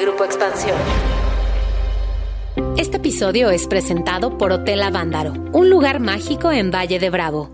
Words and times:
Grupo 0.00 0.24
Expansión. 0.24 0.76
Este 2.76 2.96
episodio 2.96 3.50
es 3.50 3.66
presentado 3.66 4.38
por 4.38 4.50
Hotel 4.50 4.82
Avándaro, 4.82 5.32
un 5.52 5.70
lugar 5.70 6.00
mágico 6.00 6.50
en 6.50 6.70
Valle 6.70 6.98
de 6.98 7.10
Bravo. 7.10 7.50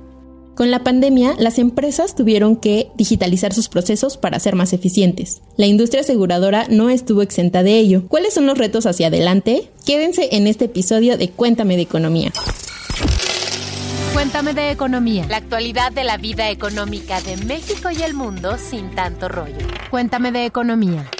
Con 0.54 0.70
la 0.70 0.82
pandemia, 0.82 1.34
las 1.38 1.58
empresas 1.58 2.14
tuvieron 2.14 2.56
que 2.56 2.88
digitalizar 2.96 3.52
sus 3.52 3.68
procesos 3.68 4.16
para 4.16 4.40
ser 4.40 4.54
más 4.54 4.72
eficientes. 4.72 5.42
La 5.56 5.66
industria 5.66 6.00
aseguradora 6.00 6.66
no 6.68 6.90
estuvo 6.90 7.22
exenta 7.22 7.62
de 7.62 7.78
ello. 7.78 8.04
¿Cuáles 8.08 8.34
son 8.34 8.46
los 8.46 8.58
retos 8.58 8.86
hacia 8.86 9.08
adelante? 9.08 9.70
Quédense 9.84 10.30
en 10.32 10.46
este 10.46 10.66
episodio 10.66 11.18
de 11.18 11.30
Cuéntame 11.30 11.76
de 11.76 11.82
Economía. 11.82 12.32
Cuéntame 14.14 14.54
de 14.54 14.70
Economía, 14.70 15.26
la 15.28 15.36
actualidad 15.36 15.92
de 15.92 16.04
la 16.04 16.16
vida 16.16 16.50
económica 16.50 17.20
de 17.20 17.36
México 17.38 17.90
y 17.90 18.02
el 18.02 18.14
mundo 18.14 18.56
sin 18.58 18.90
tanto 18.90 19.28
rollo. 19.28 19.66
Cuéntame 19.90 20.32
de 20.32 20.46
Economía. 20.46 21.10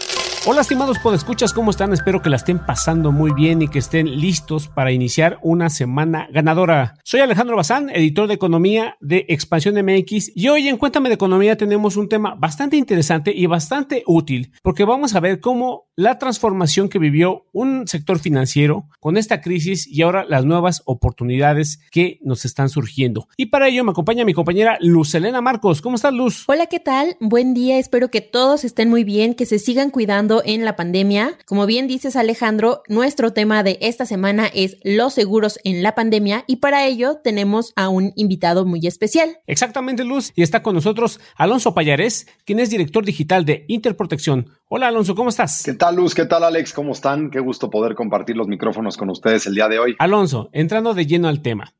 Hola 0.47 0.63
estimados 0.63 0.99
podescuchas, 0.99 1.53
¿cómo 1.53 1.71
están? 1.71 1.93
Espero 1.93 2.23
que 2.23 2.31
la 2.31 2.37
estén 2.37 2.65
pasando 2.65 3.13
muy 3.13 3.31
bien 3.35 3.61
y 3.61 3.69
que 3.69 3.79
estén 3.79 4.19
listos 4.21 4.69
para 4.69 4.91
iniciar 4.91 5.39
una 5.43 5.69
semana 5.69 6.29
ganadora. 6.33 6.95
Soy 7.05 7.21
Alejandro 7.21 7.57
Bazán, 7.57 7.91
editor 7.91 8.27
de 8.27 8.35
economía 8.35 8.97
de 9.01 9.27
Expansión 9.29 9.75
MX 9.75 10.33
y 10.35 10.49
hoy 10.49 10.69
en 10.69 10.79
Cuéntame 10.79 11.11
de 11.11 11.17
Economía 11.17 11.59
tenemos 11.59 11.99
un 11.99 12.09
tema 12.09 12.37
bastante 12.37 12.79
interesante 12.79 13.35
y 13.37 13.45
bastante 13.45 14.03
útil 14.07 14.53
porque 14.63 14.87
vamos 14.87 15.15
a 15.15 15.21
ver 15.21 15.41
cómo 15.41 15.91
la 15.95 16.19
transformación 16.19 16.89
que 16.89 16.99
vivió 16.99 17.45
un 17.53 17.87
sector 17.87 18.19
financiero 18.19 18.89
con 18.99 19.19
esta 19.19 19.43
crisis 19.43 19.87
y 19.87 20.01
ahora 20.01 20.25
las 20.25 20.47
nuevas 20.47 20.81
oportunidades 20.87 21.81
que 21.91 22.19
nos 22.23 22.47
están 22.47 22.71
surgiendo. 22.71 23.29
Y 23.37 23.47
para 23.47 23.69
ello 23.69 23.85
me 23.85 23.91
acompaña 23.91 24.25
mi 24.25 24.33
compañera 24.33 24.79
Luz 24.81 25.15
Elena 25.15 25.43
Marcos. 25.43 25.83
¿Cómo 25.83 25.97
estás 25.97 26.15
Luz? 26.15 26.45
Hola, 26.47 26.65
¿qué 26.65 26.81
tal? 26.81 27.19
Buen 27.21 27.53
día, 27.53 27.79
espero 27.79 28.11
que 28.11 28.23
todos 28.23 28.65
estén 28.65 28.89
muy 28.89 29.05
bien, 29.05 29.35
que 29.35 29.45
se 29.45 29.59
sigan 29.59 29.91
cuidando 29.91 30.30
en 30.45 30.65
la 30.65 30.77
pandemia. 30.77 31.37
Como 31.45 31.67
bien 31.67 31.89
dices 31.89 32.15
Alejandro, 32.15 32.83
nuestro 32.89 33.33
tema 33.33 33.63
de 33.63 33.79
esta 33.81 34.07
semana 34.07 34.47
es 34.55 34.77
los 34.85 35.15
seguros 35.15 35.59
en 35.65 35.83
la 35.83 35.95
pandemia 35.95 36.45
y 36.47 36.57
para 36.57 36.87
ello 36.87 37.19
tenemos 37.23 37.73
a 37.75 37.89
un 37.89 38.13
invitado 38.15 38.65
muy 38.65 38.87
especial. 38.87 39.39
Exactamente 39.47 40.05
Luz 40.05 40.33
y 40.37 40.43
está 40.43 40.63
con 40.63 40.75
nosotros 40.75 41.21
Alonso 41.37 41.75
Payares, 41.75 42.29
quien 42.45 42.61
es 42.61 42.71
director 42.71 43.05
digital 43.05 43.45
de 43.45 43.65
Interprotección. 43.67 44.51
Hola 44.69 44.89
Alonso, 44.89 45.15
¿cómo 45.15 45.31
estás? 45.31 45.63
¿Qué 45.65 45.75
tal 45.75 45.97
Luz? 45.97 46.15
¿Qué 46.15 46.27
tal 46.27 46.45
Alex? 46.45 46.73
¿Cómo 46.73 46.93
están? 46.93 47.31
Qué 47.31 47.41
gusto 47.41 47.69
poder 47.69 47.97
compartir 47.97 48.37
los 48.37 48.47
micrófonos 48.47 48.97
con 48.97 49.11
ustedes 49.11 49.47
el 49.47 49.55
día 49.55 49.69
de 49.69 49.81
hoy. 49.81 49.97
Alonso, 49.99 50.49
entrando 50.53 50.95
de 50.95 51.07
lleno 51.07 51.27
al 51.27 51.43
tema. 51.43 51.75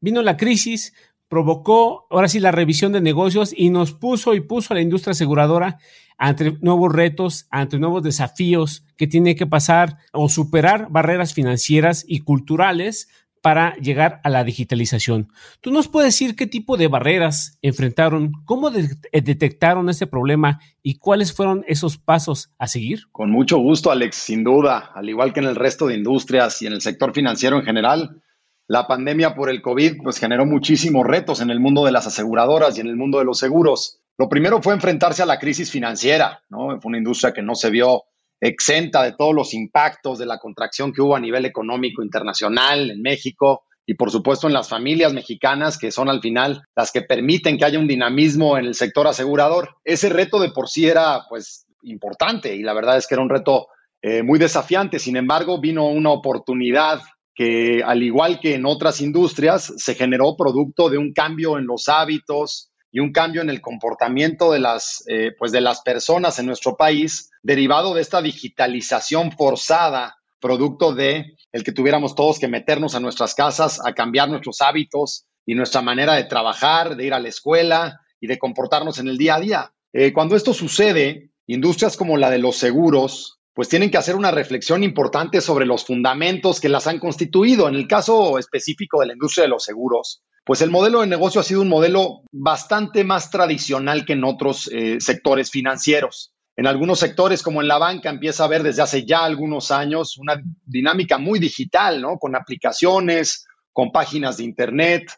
Vino 0.00 0.22
la 0.22 0.36
crisis, 0.36 0.92
provocó 1.28 2.06
ahora 2.10 2.28
sí 2.28 2.38
la 2.38 2.52
revisión 2.52 2.92
de 2.92 3.00
negocios 3.00 3.52
y 3.56 3.70
nos 3.70 3.92
puso 3.92 4.34
y 4.34 4.40
puso 4.40 4.72
a 4.72 4.76
la 4.76 4.82
industria 4.82 5.12
aseguradora 5.12 5.78
ante 6.18 6.56
nuevos 6.60 6.92
retos, 6.92 7.46
ante 7.50 7.78
nuevos 7.78 8.02
desafíos 8.02 8.84
que 8.96 9.06
tiene 9.06 9.36
que 9.36 9.46
pasar 9.46 9.98
o 10.12 10.28
superar 10.28 10.88
barreras 10.90 11.34
financieras 11.34 12.04
y 12.06 12.20
culturales 12.20 13.08
para 13.46 13.76
llegar 13.76 14.20
a 14.24 14.28
la 14.28 14.42
digitalización. 14.42 15.28
¿Tú 15.60 15.70
nos 15.70 15.86
puedes 15.86 16.14
decir 16.14 16.34
qué 16.34 16.48
tipo 16.48 16.76
de 16.76 16.88
barreras 16.88 17.60
enfrentaron, 17.62 18.32
cómo 18.44 18.70
eh, 18.70 19.20
detectaron 19.20 19.88
este 19.88 20.08
problema 20.08 20.58
y 20.82 20.98
cuáles 20.98 21.32
fueron 21.32 21.64
esos 21.68 21.96
pasos 21.96 22.50
a 22.58 22.66
seguir? 22.66 23.02
Con 23.12 23.30
mucho 23.30 23.58
gusto, 23.58 23.92
Alex, 23.92 24.16
sin 24.16 24.42
duda. 24.42 24.90
Al 24.94 25.08
igual 25.08 25.32
que 25.32 25.38
en 25.38 25.46
el 25.46 25.54
resto 25.54 25.86
de 25.86 25.94
industrias 25.94 26.60
y 26.62 26.66
en 26.66 26.72
el 26.72 26.80
sector 26.80 27.12
financiero 27.12 27.56
en 27.56 27.64
general, 27.64 28.20
la 28.66 28.88
pandemia 28.88 29.36
por 29.36 29.48
el 29.48 29.62
COVID 29.62 29.98
pues, 30.02 30.18
generó 30.18 30.44
muchísimos 30.44 31.06
retos 31.06 31.40
en 31.40 31.50
el 31.50 31.60
mundo 31.60 31.84
de 31.84 31.92
las 31.92 32.08
aseguradoras 32.08 32.76
y 32.76 32.80
en 32.80 32.88
el 32.88 32.96
mundo 32.96 33.20
de 33.20 33.26
los 33.26 33.38
seguros. 33.38 34.00
Lo 34.18 34.28
primero 34.28 34.62
fue 34.62 34.74
enfrentarse 34.74 35.22
a 35.22 35.26
la 35.26 35.38
crisis 35.38 35.70
financiera, 35.70 36.42
¿no? 36.48 36.80
Fue 36.80 36.88
una 36.88 36.98
industria 36.98 37.32
que 37.32 37.42
no 37.42 37.54
se 37.54 37.70
vio 37.70 38.04
exenta 38.40 39.02
de 39.02 39.12
todos 39.12 39.34
los 39.34 39.54
impactos 39.54 40.18
de 40.18 40.26
la 40.26 40.38
contracción 40.38 40.92
que 40.92 41.02
hubo 41.02 41.16
a 41.16 41.20
nivel 41.20 41.44
económico 41.44 42.02
internacional 42.02 42.90
en 42.90 43.00
México 43.02 43.64
y 43.86 43.94
por 43.94 44.10
supuesto 44.10 44.46
en 44.46 44.52
las 44.52 44.68
familias 44.68 45.12
mexicanas 45.12 45.78
que 45.78 45.92
son 45.92 46.08
al 46.08 46.20
final 46.20 46.62
las 46.74 46.90
que 46.90 47.02
permiten 47.02 47.56
que 47.56 47.64
haya 47.64 47.78
un 47.78 47.86
dinamismo 47.86 48.58
en 48.58 48.66
el 48.66 48.74
sector 48.74 49.06
asegurador. 49.06 49.76
Ese 49.84 50.08
reto 50.08 50.40
de 50.40 50.50
por 50.50 50.68
sí 50.68 50.86
era 50.86 51.22
pues 51.28 51.66
importante 51.82 52.54
y 52.54 52.62
la 52.62 52.74
verdad 52.74 52.98
es 52.98 53.06
que 53.06 53.14
era 53.14 53.22
un 53.22 53.30
reto 53.30 53.68
eh, 54.02 54.22
muy 54.22 54.38
desafiante. 54.38 54.98
Sin 54.98 55.16
embargo, 55.16 55.60
vino 55.60 55.86
una 55.86 56.10
oportunidad 56.10 57.00
que 57.34 57.82
al 57.84 58.02
igual 58.02 58.40
que 58.40 58.54
en 58.54 58.66
otras 58.66 59.00
industrias 59.00 59.72
se 59.76 59.94
generó 59.94 60.36
producto 60.36 60.88
de 60.88 60.98
un 60.98 61.12
cambio 61.12 61.58
en 61.58 61.66
los 61.66 61.88
hábitos, 61.88 62.72
y 62.96 63.00
un 63.00 63.12
cambio 63.12 63.42
en 63.42 63.50
el 63.50 63.60
comportamiento 63.60 64.50
de 64.50 64.58
las, 64.58 65.04
eh, 65.06 65.30
pues 65.38 65.52
de 65.52 65.60
las 65.60 65.82
personas 65.82 66.38
en 66.38 66.46
nuestro 66.46 66.78
país, 66.78 67.30
derivado 67.42 67.92
de 67.92 68.00
esta 68.00 68.22
digitalización 68.22 69.32
forzada, 69.32 70.16
producto 70.40 70.94
de 70.94 71.36
el 71.52 71.62
que 71.62 71.72
tuviéramos 71.72 72.14
todos 72.14 72.38
que 72.38 72.48
meternos 72.48 72.94
a 72.94 73.00
nuestras 73.00 73.34
casas, 73.34 73.82
a 73.84 73.92
cambiar 73.92 74.30
nuestros 74.30 74.62
hábitos 74.62 75.26
y 75.44 75.54
nuestra 75.54 75.82
manera 75.82 76.14
de 76.14 76.24
trabajar, 76.24 76.96
de 76.96 77.04
ir 77.04 77.12
a 77.12 77.20
la 77.20 77.28
escuela 77.28 78.00
y 78.18 78.28
de 78.28 78.38
comportarnos 78.38 78.98
en 78.98 79.08
el 79.08 79.18
día 79.18 79.34
a 79.34 79.40
día. 79.40 79.72
Eh, 79.92 80.14
cuando 80.14 80.34
esto 80.34 80.54
sucede, 80.54 81.32
industrias 81.46 81.98
como 81.98 82.16
la 82.16 82.30
de 82.30 82.38
los 82.38 82.56
seguros, 82.56 83.35
pues 83.56 83.70
tienen 83.70 83.90
que 83.90 83.96
hacer 83.96 84.16
una 84.16 84.30
reflexión 84.30 84.84
importante 84.84 85.40
sobre 85.40 85.64
los 85.64 85.86
fundamentos 85.86 86.60
que 86.60 86.68
las 86.68 86.86
han 86.86 86.98
constituido. 86.98 87.66
En 87.66 87.74
el 87.74 87.88
caso 87.88 88.38
específico 88.38 89.00
de 89.00 89.06
la 89.06 89.14
industria 89.14 89.44
de 89.44 89.48
los 89.48 89.64
seguros, 89.64 90.22
pues 90.44 90.60
el 90.60 90.70
modelo 90.70 91.00
de 91.00 91.06
negocio 91.06 91.40
ha 91.40 91.44
sido 91.44 91.62
un 91.62 91.70
modelo 91.70 92.20
bastante 92.30 93.02
más 93.02 93.30
tradicional 93.30 94.04
que 94.04 94.12
en 94.12 94.24
otros 94.24 94.68
eh, 94.70 94.98
sectores 95.00 95.50
financieros. 95.50 96.34
En 96.54 96.66
algunos 96.66 96.98
sectores, 96.98 97.42
como 97.42 97.62
en 97.62 97.68
la 97.68 97.78
banca, 97.78 98.10
empieza 98.10 98.42
a 98.42 98.46
haber 98.46 98.62
desde 98.62 98.82
hace 98.82 99.06
ya 99.06 99.24
algunos 99.24 99.70
años 99.70 100.18
una 100.18 100.38
dinámica 100.66 101.16
muy 101.16 101.38
digital, 101.38 102.02
¿no? 102.02 102.18
Con 102.18 102.36
aplicaciones, 102.36 103.46
con 103.72 103.90
páginas 103.90 104.36
de 104.36 104.44
Internet, 104.44 105.12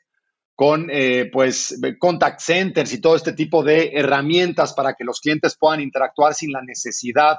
con 0.54 0.88
eh, 0.93 1.28
pues 1.32 1.77
contact 1.98 2.38
centers 2.38 2.93
y 2.93 3.00
todo 3.00 3.16
este 3.16 3.32
tipo 3.32 3.65
de 3.65 3.91
herramientas 3.94 4.75
para 4.75 4.94
que 4.94 5.03
los 5.03 5.21
clientes 5.21 5.56
puedan 5.59 5.81
interactuar 5.81 6.34
sin 6.34 6.53
la 6.53 6.62
necesidad 6.62 7.37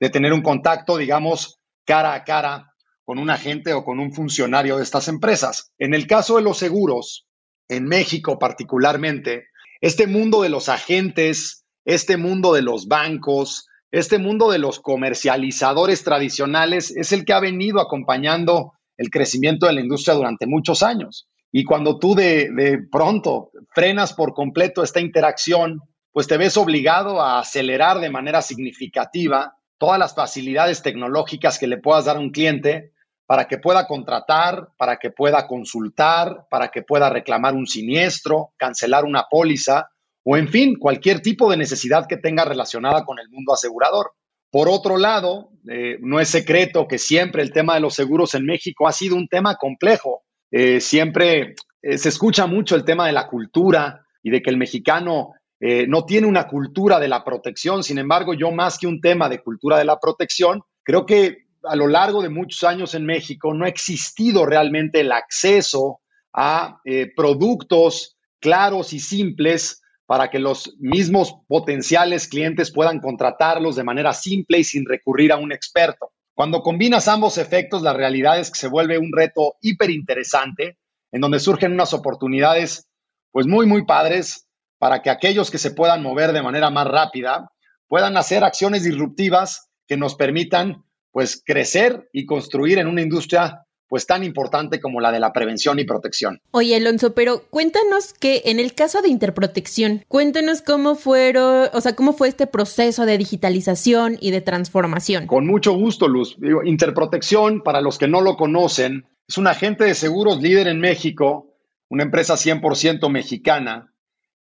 de 0.00 0.10
tener 0.10 0.32
un 0.32 0.42
contacto, 0.42 0.96
digamos, 0.96 1.58
cara 1.84 2.14
a 2.14 2.24
cara 2.24 2.74
con 3.04 3.18
un 3.18 3.30
agente 3.30 3.72
o 3.72 3.84
con 3.84 4.00
un 4.00 4.12
funcionario 4.12 4.76
de 4.76 4.82
estas 4.82 5.08
empresas. 5.08 5.72
En 5.78 5.94
el 5.94 6.06
caso 6.06 6.36
de 6.36 6.42
los 6.42 6.58
seguros, 6.58 7.26
en 7.68 7.84
México 7.84 8.38
particularmente, 8.38 9.46
este 9.80 10.06
mundo 10.06 10.42
de 10.42 10.48
los 10.48 10.68
agentes, 10.68 11.64
este 11.84 12.16
mundo 12.16 12.52
de 12.52 12.62
los 12.62 12.88
bancos, 12.88 13.68
este 13.92 14.18
mundo 14.18 14.50
de 14.50 14.58
los 14.58 14.80
comercializadores 14.80 16.02
tradicionales 16.02 16.90
es 16.90 17.12
el 17.12 17.24
que 17.24 17.32
ha 17.32 17.40
venido 17.40 17.80
acompañando 17.80 18.72
el 18.96 19.10
crecimiento 19.10 19.66
de 19.66 19.74
la 19.74 19.80
industria 19.80 20.14
durante 20.14 20.46
muchos 20.46 20.82
años. 20.82 21.28
Y 21.52 21.64
cuando 21.64 21.98
tú 21.98 22.14
de, 22.14 22.50
de, 22.52 22.78
pronto 22.90 23.50
frenas 23.72 24.12
por 24.14 24.34
completo 24.34 24.82
esta 24.82 25.00
interacción, 25.00 25.80
pues 26.12 26.26
te 26.26 26.36
ves 26.36 26.56
obligado 26.56 27.22
a 27.22 27.38
acelerar 27.38 28.00
de 28.00 28.10
manera 28.10 28.42
significativa 28.42 29.55
todas 29.78 29.98
las 29.98 30.14
facilidades 30.14 30.82
tecnológicas 30.82 31.58
que 31.58 31.66
le 31.66 31.78
puedas 31.78 32.04
dar 32.06 32.16
a 32.16 32.20
un 32.20 32.30
cliente 32.30 32.92
para 33.26 33.46
que 33.48 33.58
pueda 33.58 33.86
contratar, 33.86 34.68
para 34.76 34.98
que 34.98 35.10
pueda 35.10 35.46
consultar, 35.46 36.46
para 36.48 36.68
que 36.68 36.82
pueda 36.82 37.10
reclamar 37.10 37.54
un 37.54 37.66
siniestro, 37.66 38.52
cancelar 38.56 39.04
una 39.04 39.24
póliza 39.28 39.90
o, 40.24 40.36
en 40.36 40.48
fin, 40.48 40.76
cualquier 40.78 41.20
tipo 41.20 41.50
de 41.50 41.56
necesidad 41.56 42.06
que 42.08 42.16
tenga 42.16 42.44
relacionada 42.44 43.04
con 43.04 43.18
el 43.18 43.28
mundo 43.28 43.52
asegurador. 43.52 44.12
Por 44.50 44.68
otro 44.68 44.96
lado, 44.96 45.50
eh, 45.68 45.98
no 46.00 46.20
es 46.20 46.28
secreto 46.28 46.86
que 46.88 46.98
siempre 46.98 47.42
el 47.42 47.52
tema 47.52 47.74
de 47.74 47.80
los 47.80 47.94
seguros 47.94 48.34
en 48.34 48.44
México 48.44 48.88
ha 48.88 48.92
sido 48.92 49.16
un 49.16 49.28
tema 49.28 49.56
complejo. 49.56 50.22
Eh, 50.50 50.80
siempre 50.80 51.54
eh, 51.82 51.98
se 51.98 52.08
escucha 52.08 52.46
mucho 52.46 52.74
el 52.74 52.84
tema 52.84 53.06
de 53.06 53.12
la 53.12 53.28
cultura 53.28 54.06
y 54.22 54.30
de 54.30 54.42
que 54.42 54.50
el 54.50 54.56
mexicano 54.56 55.34
no 55.60 56.04
tiene 56.04 56.26
una 56.26 56.46
cultura 56.46 57.00
de 57.00 57.08
la 57.08 57.24
protección. 57.24 57.82
Sin 57.82 57.98
embargo, 57.98 58.34
yo 58.34 58.50
más 58.50 58.78
que 58.78 58.86
un 58.86 59.00
tema 59.00 59.28
de 59.28 59.42
cultura 59.42 59.78
de 59.78 59.84
la 59.84 59.98
protección, 59.98 60.62
creo 60.82 61.06
que 61.06 61.46
a 61.64 61.76
lo 61.76 61.88
largo 61.88 62.22
de 62.22 62.28
muchos 62.28 62.62
años 62.64 62.94
en 62.94 63.04
México 63.04 63.52
no 63.52 63.64
ha 63.64 63.68
existido 63.68 64.46
realmente 64.46 65.00
el 65.00 65.12
acceso 65.12 66.00
a 66.32 66.80
eh, 66.84 67.12
productos 67.14 68.16
claros 68.40 68.92
y 68.92 69.00
simples 69.00 69.82
para 70.06 70.30
que 70.30 70.38
los 70.38 70.76
mismos 70.78 71.34
potenciales 71.48 72.28
clientes 72.28 72.72
puedan 72.72 73.00
contratarlos 73.00 73.74
de 73.74 73.84
manera 73.84 74.12
simple 74.12 74.58
y 74.58 74.64
sin 74.64 74.84
recurrir 74.86 75.32
a 75.32 75.36
un 75.36 75.52
experto. 75.52 76.12
Cuando 76.34 76.62
combinas 76.62 77.08
ambos 77.08 77.38
efectos, 77.38 77.82
la 77.82 77.92
realidad 77.92 78.38
es 78.38 78.50
que 78.50 78.60
se 78.60 78.68
vuelve 78.68 78.98
un 78.98 79.10
reto 79.12 79.56
hiper 79.62 79.90
interesante, 79.90 80.78
en 81.10 81.20
donde 81.20 81.40
surgen 81.40 81.72
unas 81.72 81.92
oportunidades 81.92 82.88
pues 83.32 83.46
muy, 83.46 83.66
muy 83.66 83.84
padres 83.84 84.45
para 84.78 85.02
que 85.02 85.10
aquellos 85.10 85.50
que 85.50 85.58
se 85.58 85.70
puedan 85.70 86.02
mover 86.02 86.32
de 86.32 86.42
manera 86.42 86.70
más 86.70 86.86
rápida 86.86 87.50
puedan 87.88 88.16
hacer 88.16 88.44
acciones 88.44 88.82
disruptivas 88.84 89.70
que 89.86 89.96
nos 89.96 90.14
permitan 90.14 90.84
pues 91.12 91.42
crecer 91.44 92.08
y 92.12 92.26
construir 92.26 92.78
en 92.78 92.88
una 92.88 93.02
industria 93.02 93.66
pues 93.88 94.06
tan 94.06 94.24
importante 94.24 94.80
como 94.80 95.00
la 95.00 95.12
de 95.12 95.20
la 95.20 95.32
prevención 95.32 95.78
y 95.78 95.84
protección. 95.84 96.40
Oye, 96.50 96.76
Alonso, 96.76 97.14
pero 97.14 97.44
cuéntanos 97.50 98.12
que 98.14 98.42
en 98.46 98.58
el 98.58 98.74
caso 98.74 99.00
de 99.00 99.08
Interprotección, 99.08 100.04
cuéntanos 100.08 100.60
cómo 100.62 100.96
fueron, 100.96 101.68
o 101.72 101.80
sea, 101.80 101.94
cómo 101.94 102.12
fue 102.12 102.28
este 102.28 102.46
proceso 102.46 103.06
de 103.06 103.18
digitalización 103.18 104.18
y 104.20 104.30
de 104.30 104.40
transformación. 104.40 105.26
Con 105.26 105.46
mucho 105.46 105.72
gusto, 105.72 106.08
Luz. 106.08 106.36
Interprotección, 106.64 107.62
para 107.62 107.80
los 107.80 107.98
que 107.98 108.08
no 108.08 108.20
lo 108.20 108.36
conocen, 108.36 109.06
es 109.28 109.38
un 109.38 109.46
agente 109.46 109.84
de 109.84 109.94
seguros 109.94 110.42
líder 110.42 110.68
en 110.68 110.80
México, 110.80 111.54
una 111.88 112.02
empresa 112.02 112.34
100% 112.34 113.08
mexicana, 113.08 113.92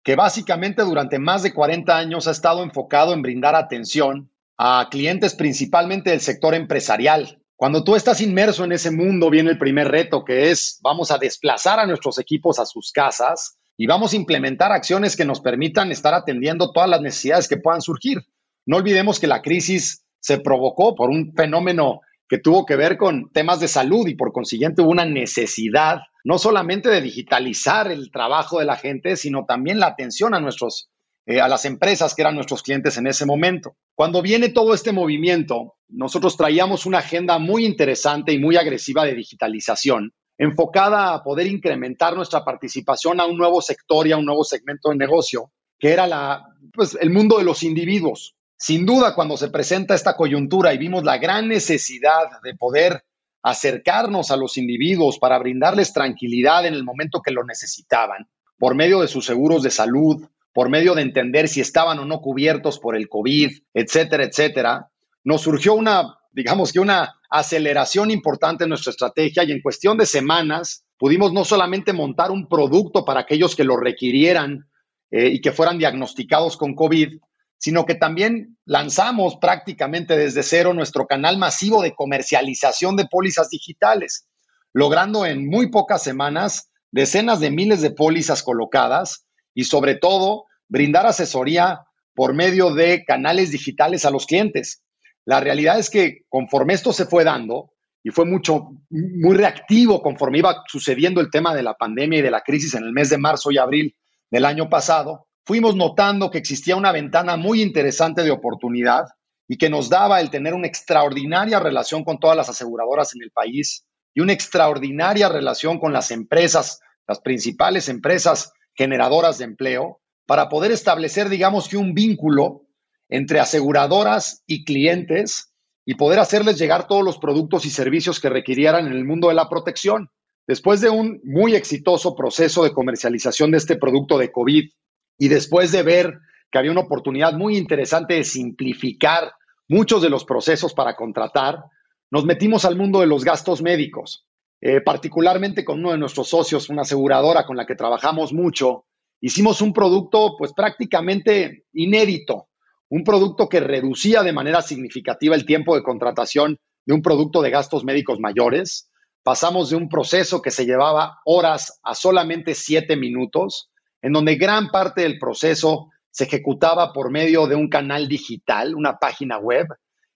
que 0.03 0.17
básicamente 0.17 0.83
durante 0.83 1.19
más 1.19 1.43
de 1.43 1.53
40 1.53 1.97
años 1.97 2.27
ha 2.27 2.33
estado 2.33 2.63
enfocado 2.63 3.13
en 3.13 3.23
brindar 3.23 3.55
atención 3.55 4.31
a 4.59 4.89
clientes 4.91 5.35
principalmente 5.35 6.11
del 6.11 6.21
sector 6.21 6.55
empresarial, 6.55 7.43
cuando 7.63 7.85
tú 7.85 7.95
estás 7.95 8.21
inmerso 8.21 8.65
en 8.65 8.73
ese 8.73 8.91
mundo, 8.91 9.31
viene 9.31 9.51
el 9.51 9.59
primer 9.59 9.87
reto, 9.87 10.25
que 10.25 10.51
es 10.51 10.81
vamos 10.83 11.13
a 11.13 11.19
desplazar 11.19 11.79
a 11.79 11.87
nuestros 11.87 12.19
equipos 12.19 12.59
a 12.59 12.67
sus 12.67 12.91
casas 12.91 13.57
y 13.77 13.87
vamos 13.87 14.13
a 14.13 14.17
implementar 14.17 14.73
acciones 14.73 15.17
que 15.17 15.25
nos 15.25 15.41
permitan 15.41 15.93
estar 15.93 16.13
atendiendo 16.13 16.73
todas 16.73 16.91
las 16.91 17.01
necesidades 17.01 17.47
que 17.47 17.59
puedan 17.59 17.81
surgir. 17.81 18.27
No 18.67 18.79
olvidemos 18.79 19.21
que 19.21 19.29
la 19.29 19.43
crisis 19.43 20.05
se 20.19 20.39
provocó 20.39 20.97
por 20.97 21.11
un 21.11 21.35
fenómeno 21.37 22.01
que 22.33 22.39
tuvo 22.39 22.65
que 22.65 22.77
ver 22.77 22.97
con 22.97 23.31
temas 23.31 23.61
de 23.61 23.69
salud 23.69 24.09
y 24.09 24.15
por 24.15 24.33
consiguiente 24.33 24.81
hubo 24.81 24.91
una 24.91 25.05
necesidad 25.05 26.01
no 26.25 26.39
solamente 26.39 26.89
de 26.89 27.03
digitalizar 27.03 27.93
el 27.93 28.11
trabajo 28.11 28.59
de 28.59 28.65
la 28.65 28.77
gente, 28.77 29.17
sino 29.17 29.45
también 29.45 29.79
la 29.79 29.89
atención 29.89 30.33
a 30.33 30.41
nuestros 30.41 30.89
eh, 31.27 31.43
a 31.43 31.49
las 31.49 31.67
empresas 31.67 32.15
que 32.15 32.23
eran 32.23 32.35
nuestros 32.35 32.63
clientes 32.63 32.97
en 32.97 33.07
ese 33.07 33.27
momento. 33.27 33.77
Cuando 33.95 34.23
viene 34.23 34.49
todo 34.49 34.73
este 34.73 34.93
movimiento, 34.93 35.75
nosotros 35.89 36.39
traíamos 36.39 36.87
una 36.87 37.01
agenda 37.01 37.39
muy 37.39 37.67
interesante 37.67 38.33
y 38.33 38.39
muy 38.39 38.57
agresiva 38.57 39.05
de 39.05 39.15
digitalización, 39.15 40.15
enfocada 40.39 41.13
a 41.13 41.23
poder 41.23 41.47
incrementar 41.49 42.17
nuestra 42.17 42.47
participación 42.47 43.21
a 43.21 43.27
un 43.27 43.37
nuevo 43.37 43.61
sector 43.61 44.07
y 44.07 44.13
a 44.13 44.17
un 44.17 44.25
nuevo 44.25 44.43
segmento 44.43 44.89
de 44.89 44.97
negocio, 44.97 45.53
que 45.79 45.91
era 45.91 46.07
la, 46.07 46.47
pues, 46.73 46.97
el 46.99 47.11
mundo 47.11 47.37
de 47.37 47.45
los 47.45 47.63
individuos. 47.63 48.37
Sin 48.63 48.87
duda, 48.87 49.17
cuando 49.17 49.37
se 49.37 49.49
presenta 49.49 49.97
esta 49.97 50.15
coyuntura 50.15 50.73
y 50.73 50.79
vimos 50.79 51.03
la 51.03 51.19
gran 51.19 51.49
necesidad 51.49 52.41
de 52.45 52.55
poder 52.55 53.03
acercarnos 53.43 54.31
a 54.31 54.37
los 54.37 54.57
individuos 54.57 55.19
para 55.19 55.37
brindarles 55.41 55.93
tranquilidad 55.93 56.65
en 56.65 56.75
el 56.75 56.85
momento 56.85 57.23
que 57.23 57.33
lo 57.33 57.43
necesitaban, 57.43 58.29
por 58.57 58.77
medio 58.77 59.01
de 59.01 59.09
sus 59.09 59.27
seguros 59.27 59.65
de 59.65 59.73
salud, 59.73 60.29
por 60.53 60.69
medio 60.69 60.95
de 60.95 61.03
entender 61.03 61.49
si 61.49 61.61
estaban 61.61 61.99
o 61.99 62.05
no 62.05 62.21
cubiertos 62.21 62.79
por 62.79 62.95
el 62.95 63.09
COVID, 63.09 63.51
etcétera, 63.75 64.23
etcétera, 64.23 64.93
nos 65.25 65.41
surgió 65.41 65.75
una, 65.75 66.19
digamos 66.31 66.73
que 66.73 66.79
una 66.79 67.17
aceleración 67.31 68.13
importante 68.13 68.63
en 68.63 68.69
nuestra 68.69 68.91
estrategia 68.91 69.43
y 69.43 69.51
en 69.51 69.61
cuestión 69.61 69.99
de 69.99 70.07
semanas 70.07 70.85
pudimos 70.99 71.33
no 71.33 71.45
solamente 71.45 71.93
montar 71.93 72.31
un 72.31 72.47
producto 72.47 73.05
para 73.05 73.23
aquellos 73.23 73.57
que 73.57 73.65
lo 73.65 73.77
requirieran 73.77 74.69
eh, 75.11 75.31
y 75.31 75.41
que 75.41 75.51
fueran 75.51 75.79
diagnosticados 75.79 76.57
con 76.57 76.77
COVID, 76.77 77.19
sino 77.63 77.87
que 77.87 77.95
también 77.95 78.59
lanzamos 78.65 79.37
prácticamente 79.37 80.17
desde 80.17 80.43
cero 80.43 80.75
nuestro 80.75 81.07
canal 81.07 81.39
masivo 81.39 81.81
de 81.81 81.95
comercialización 81.95 82.97
de 82.97 83.07
pólizas 83.07 83.51
digitales, 83.51 84.27
logrando 84.73 85.25
en 85.25 85.49
muy 85.49 85.71
pocas 85.71 86.03
semanas 86.03 86.73
decenas 86.91 87.39
de 87.39 87.53
miles 87.53 87.81
de 87.81 87.93
pólizas 87.93 88.43
colocadas 88.43 89.29
y 89.55 89.63
sobre 89.63 89.95
todo 89.95 90.47
brindar 90.67 91.07
asesoría 91.07 91.83
por 92.15 92.35
medio 92.35 92.75
de 92.75 93.05
canales 93.05 93.53
digitales 93.53 94.05
a 94.05 94.11
los 94.11 94.27
clientes. 94.27 94.83
La 95.25 95.39
realidad 95.39 95.79
es 95.79 95.89
que 95.89 96.23
conforme 96.29 96.75
esto 96.75 96.93
se 96.93 97.07
fue 97.07 97.23
dando 97.23 97.75
y 98.03 98.11
fue 98.11 98.25
mucho, 98.25 98.71
muy 98.91 99.37
reactivo 99.37 100.03
conforme 100.03 100.39
iba 100.39 100.65
sucediendo 100.67 101.21
el 101.21 101.31
tema 101.31 101.55
de 101.55 101.63
la 101.63 101.75
pandemia 101.75 102.19
y 102.19 102.23
de 102.23 102.31
la 102.33 102.41
crisis 102.41 102.75
en 102.75 102.83
el 102.83 102.93
mes 102.93 103.09
de 103.09 103.19
marzo 103.19 103.53
y 103.53 103.59
abril 103.59 103.95
del 104.33 104.47
año 104.47 104.69
pasado, 104.69 105.29
fuimos 105.45 105.77
notando 105.77 106.31
que 106.31 106.39
existía 106.39 106.77
una 106.77 106.93
ventana 106.93 107.37
muy 107.37 107.63
interesante 107.63 108.23
de 108.23 108.31
oportunidad 108.31 109.05
y 109.49 109.57
que 109.57 109.71
nos 109.71 109.89
daba 109.89 110.21
el 110.21 110.31
tener 110.31 110.55
una 110.55 110.67
extraordinaria 110.67 111.61
relación 111.61 112.05
con 112.05 112.19
todas 112.19 112.37
las 112.37 112.49
aseguradoras 112.49 113.15
en 113.15 113.23
el 113.23 113.31
país 113.31 113.85
y 114.15 114.21
una 114.21 114.33
extraordinaria 114.33 115.29
relación 115.29 115.79
con 115.79 115.93
las 115.93 116.11
empresas, 116.11 116.81
las 117.07 117.21
principales 117.21 117.89
empresas 117.89 118.53
generadoras 118.75 119.39
de 119.39 119.45
empleo 119.45 120.01
para 120.27 120.49
poder 120.49 120.71
establecer, 120.71 121.29
digamos 121.29 121.69
que 121.69 121.77
un 121.77 121.95
vínculo 121.95 122.63
entre 123.09 123.41
aseguradoras 123.41 124.43
y 124.47 124.65
clientes 124.65 125.53
y 125.85 125.97
poder 125.97 126.21
hacerles 126.21 126.59
llegar 126.59 126.87
todos 126.87 127.05
los 127.05 127.19
productos 127.19 127.67
y 127.67 127.71
servicios 127.71 128.21
que 128.21 128.31
requirieran 128.31 128.87
en 128.87 128.93
el 128.93 129.05
mundo 129.05 129.29
de 129.29 129.35
la 129.35 129.49
protección. 129.49 130.09
Después 130.47 130.81
de 130.81 130.91
un 130.91 131.21
muy 131.25 131.55
exitoso 131.55 132.15
proceso 132.15 132.65
de 132.65 132.73
comercialización 132.73 133.51
de 133.51 133.59
este 133.59 133.77
producto 133.77 134.17
de 134.19 134.31
COVID 134.31 134.71
y 135.19 135.29
después 135.29 135.73
de 135.73 135.83
ver 135.83 136.19
que 136.51 136.59
había 136.59 136.73
una 136.73 136.83
oportunidad 136.83 137.33
muy 137.33 137.57
interesante 137.57 138.15
de 138.15 138.25
simplificar 138.25 139.33
muchos 139.69 140.03
de 140.03 140.11
los 140.11 140.25
procesos 140.25 140.75
para 140.75 140.97
contratar, 140.97 141.65
nos 142.11 142.25
metimos 142.25 142.65
al 142.65 142.77
mundo 142.77 143.01
de 143.01 143.07
los 143.07 143.25
gastos 143.25 143.63
médicos. 143.63 144.27
Eh, 144.65 144.81
particularmente 144.81 145.65
con 145.65 145.81
uno 145.81 145.91
de 145.91 145.99
nuestros 145.99 146.29
socios, 146.29 146.69
una 146.69 146.83
aseguradora 146.83 147.45
con 147.45 147.57
la 147.57 147.67
que 147.67 147.75
trabajamos 147.75 148.33
mucho, 148.33 148.85
hicimos 149.21 149.61
un 149.61 149.73
producto 149.73 150.37
pues 150.39 150.53
prácticamente 150.53 151.65
inédito, 151.73 152.49
un 152.89 153.03
producto 153.03 153.49
que 153.49 153.59
reducía 153.59 154.23
de 154.23 154.33
manera 154.33 154.63
significativa 154.63 155.35
el 155.35 155.47
tiempo 155.47 155.75
de 155.75 155.83
contratación 155.83 156.61
de 156.87 156.95
un 156.95 157.03
producto 157.03 157.43
de 157.43 157.51
gastos 157.51 157.83
médicos 157.83 158.21
mayores. 158.21 158.89
Pasamos 159.25 159.71
de 159.71 159.77
un 159.77 159.89
proceso 159.89 160.41
que 160.41 160.53
se 160.53 160.65
llevaba 160.65 161.19
horas 161.25 161.81
a 161.83 161.97
solamente 161.97 162.55
siete 162.55 162.97
minutos, 162.97 163.72
en 164.03 164.13
donde 164.13 164.35
gran 164.35 164.69
parte 164.69 165.03
del 165.03 165.19
proceso 165.19 165.91
se 166.11 166.25
ejecutaba 166.25 166.93
por 166.93 167.11
medio 167.11 167.47
de 167.47 167.55
un 167.55 167.69
canal 167.69 168.09
digital, 168.09 168.75
una 168.75 168.99
página 168.99 169.39
web, 169.39 169.67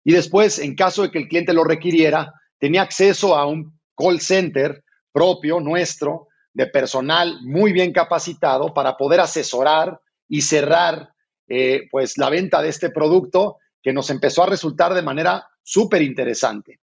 y 0.05 0.12
después, 0.12 0.59
en 0.59 0.77
caso 0.77 1.03
de 1.03 1.11
que 1.11 1.19
el 1.19 1.29
cliente 1.29 1.53
lo 1.53 1.65
requiriera, 1.65 2.33
tenía 2.59 2.83
acceso 2.83 3.35
a 3.37 3.47
un 3.47 3.77
call 3.97 4.21
center 4.21 4.85
propio 5.12 5.59
nuestro 5.61 6.29
de 6.53 6.67
personal 6.67 7.38
muy 7.43 7.73
bien 7.73 7.93
capacitado 7.93 8.73
para 8.73 8.97
poder 8.97 9.21
asesorar 9.21 10.00
y 10.29 10.43
cerrar 10.43 11.11
eh, 11.49 11.88
pues 11.91 12.19
la 12.19 12.31
venta 12.31 12.62
de 12.62 12.69
este 12.69 12.91
producto 12.91 13.59
que 13.83 13.93
nos 13.93 14.11
empezó 14.11 14.43
a 14.43 14.47
resultar 14.47 14.94
de 14.94 15.03
manera 15.03 15.49
súper 15.62 16.03
interesante. 16.03 16.81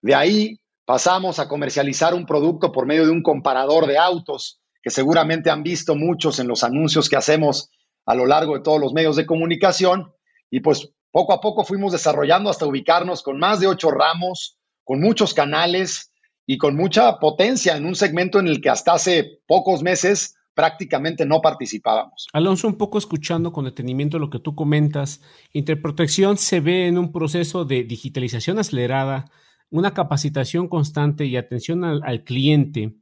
De 0.00 0.14
ahí 0.14 0.60
pasamos 0.84 1.38
a 1.38 1.48
comercializar 1.48 2.14
un 2.14 2.26
producto 2.26 2.72
por 2.72 2.86
medio 2.86 3.04
de 3.04 3.10
un 3.10 3.22
comparador 3.22 3.86
de 3.86 3.98
autos 3.98 4.60
que 4.86 4.90
seguramente 4.90 5.50
han 5.50 5.64
visto 5.64 5.96
muchos 5.96 6.38
en 6.38 6.46
los 6.46 6.62
anuncios 6.62 7.08
que 7.08 7.16
hacemos 7.16 7.70
a 8.04 8.14
lo 8.14 8.24
largo 8.24 8.54
de 8.54 8.62
todos 8.62 8.80
los 8.80 8.92
medios 8.92 9.16
de 9.16 9.26
comunicación 9.26 10.12
y 10.48 10.60
pues 10.60 10.92
poco 11.10 11.32
a 11.32 11.40
poco 11.40 11.64
fuimos 11.64 11.90
desarrollando 11.90 12.50
hasta 12.50 12.66
ubicarnos 12.66 13.24
con 13.24 13.36
más 13.40 13.58
de 13.58 13.66
ocho 13.66 13.90
ramos, 13.90 14.60
con 14.84 15.00
muchos 15.00 15.34
canales, 15.34 16.12
y 16.46 16.58
con 16.58 16.76
mucha 16.76 17.18
potencia 17.18 17.76
en 17.76 17.84
un 17.84 17.96
segmento 17.96 18.38
en 18.38 18.46
el 18.46 18.60
que 18.60 18.70
hasta 18.70 18.92
hace 18.92 19.40
pocos 19.46 19.82
meses 19.82 20.36
prácticamente 20.54 21.26
no 21.26 21.40
participábamos. 21.42 22.28
Alonso, 22.32 22.68
un 22.68 22.78
poco 22.78 22.96
escuchando 22.96 23.52
con 23.52 23.64
detenimiento 23.64 24.18
lo 24.18 24.30
que 24.30 24.38
tú 24.38 24.54
comentas, 24.54 25.20
Interprotección 25.52 26.38
se 26.38 26.60
ve 26.60 26.86
en 26.86 26.96
un 26.96 27.12
proceso 27.12 27.64
de 27.64 27.82
digitalización 27.82 28.58
acelerada, 28.58 29.30
una 29.68 29.92
capacitación 29.92 30.68
constante 30.68 31.26
y 31.26 31.36
atención 31.36 31.84
al, 31.84 32.22
cliente, 32.22 32.94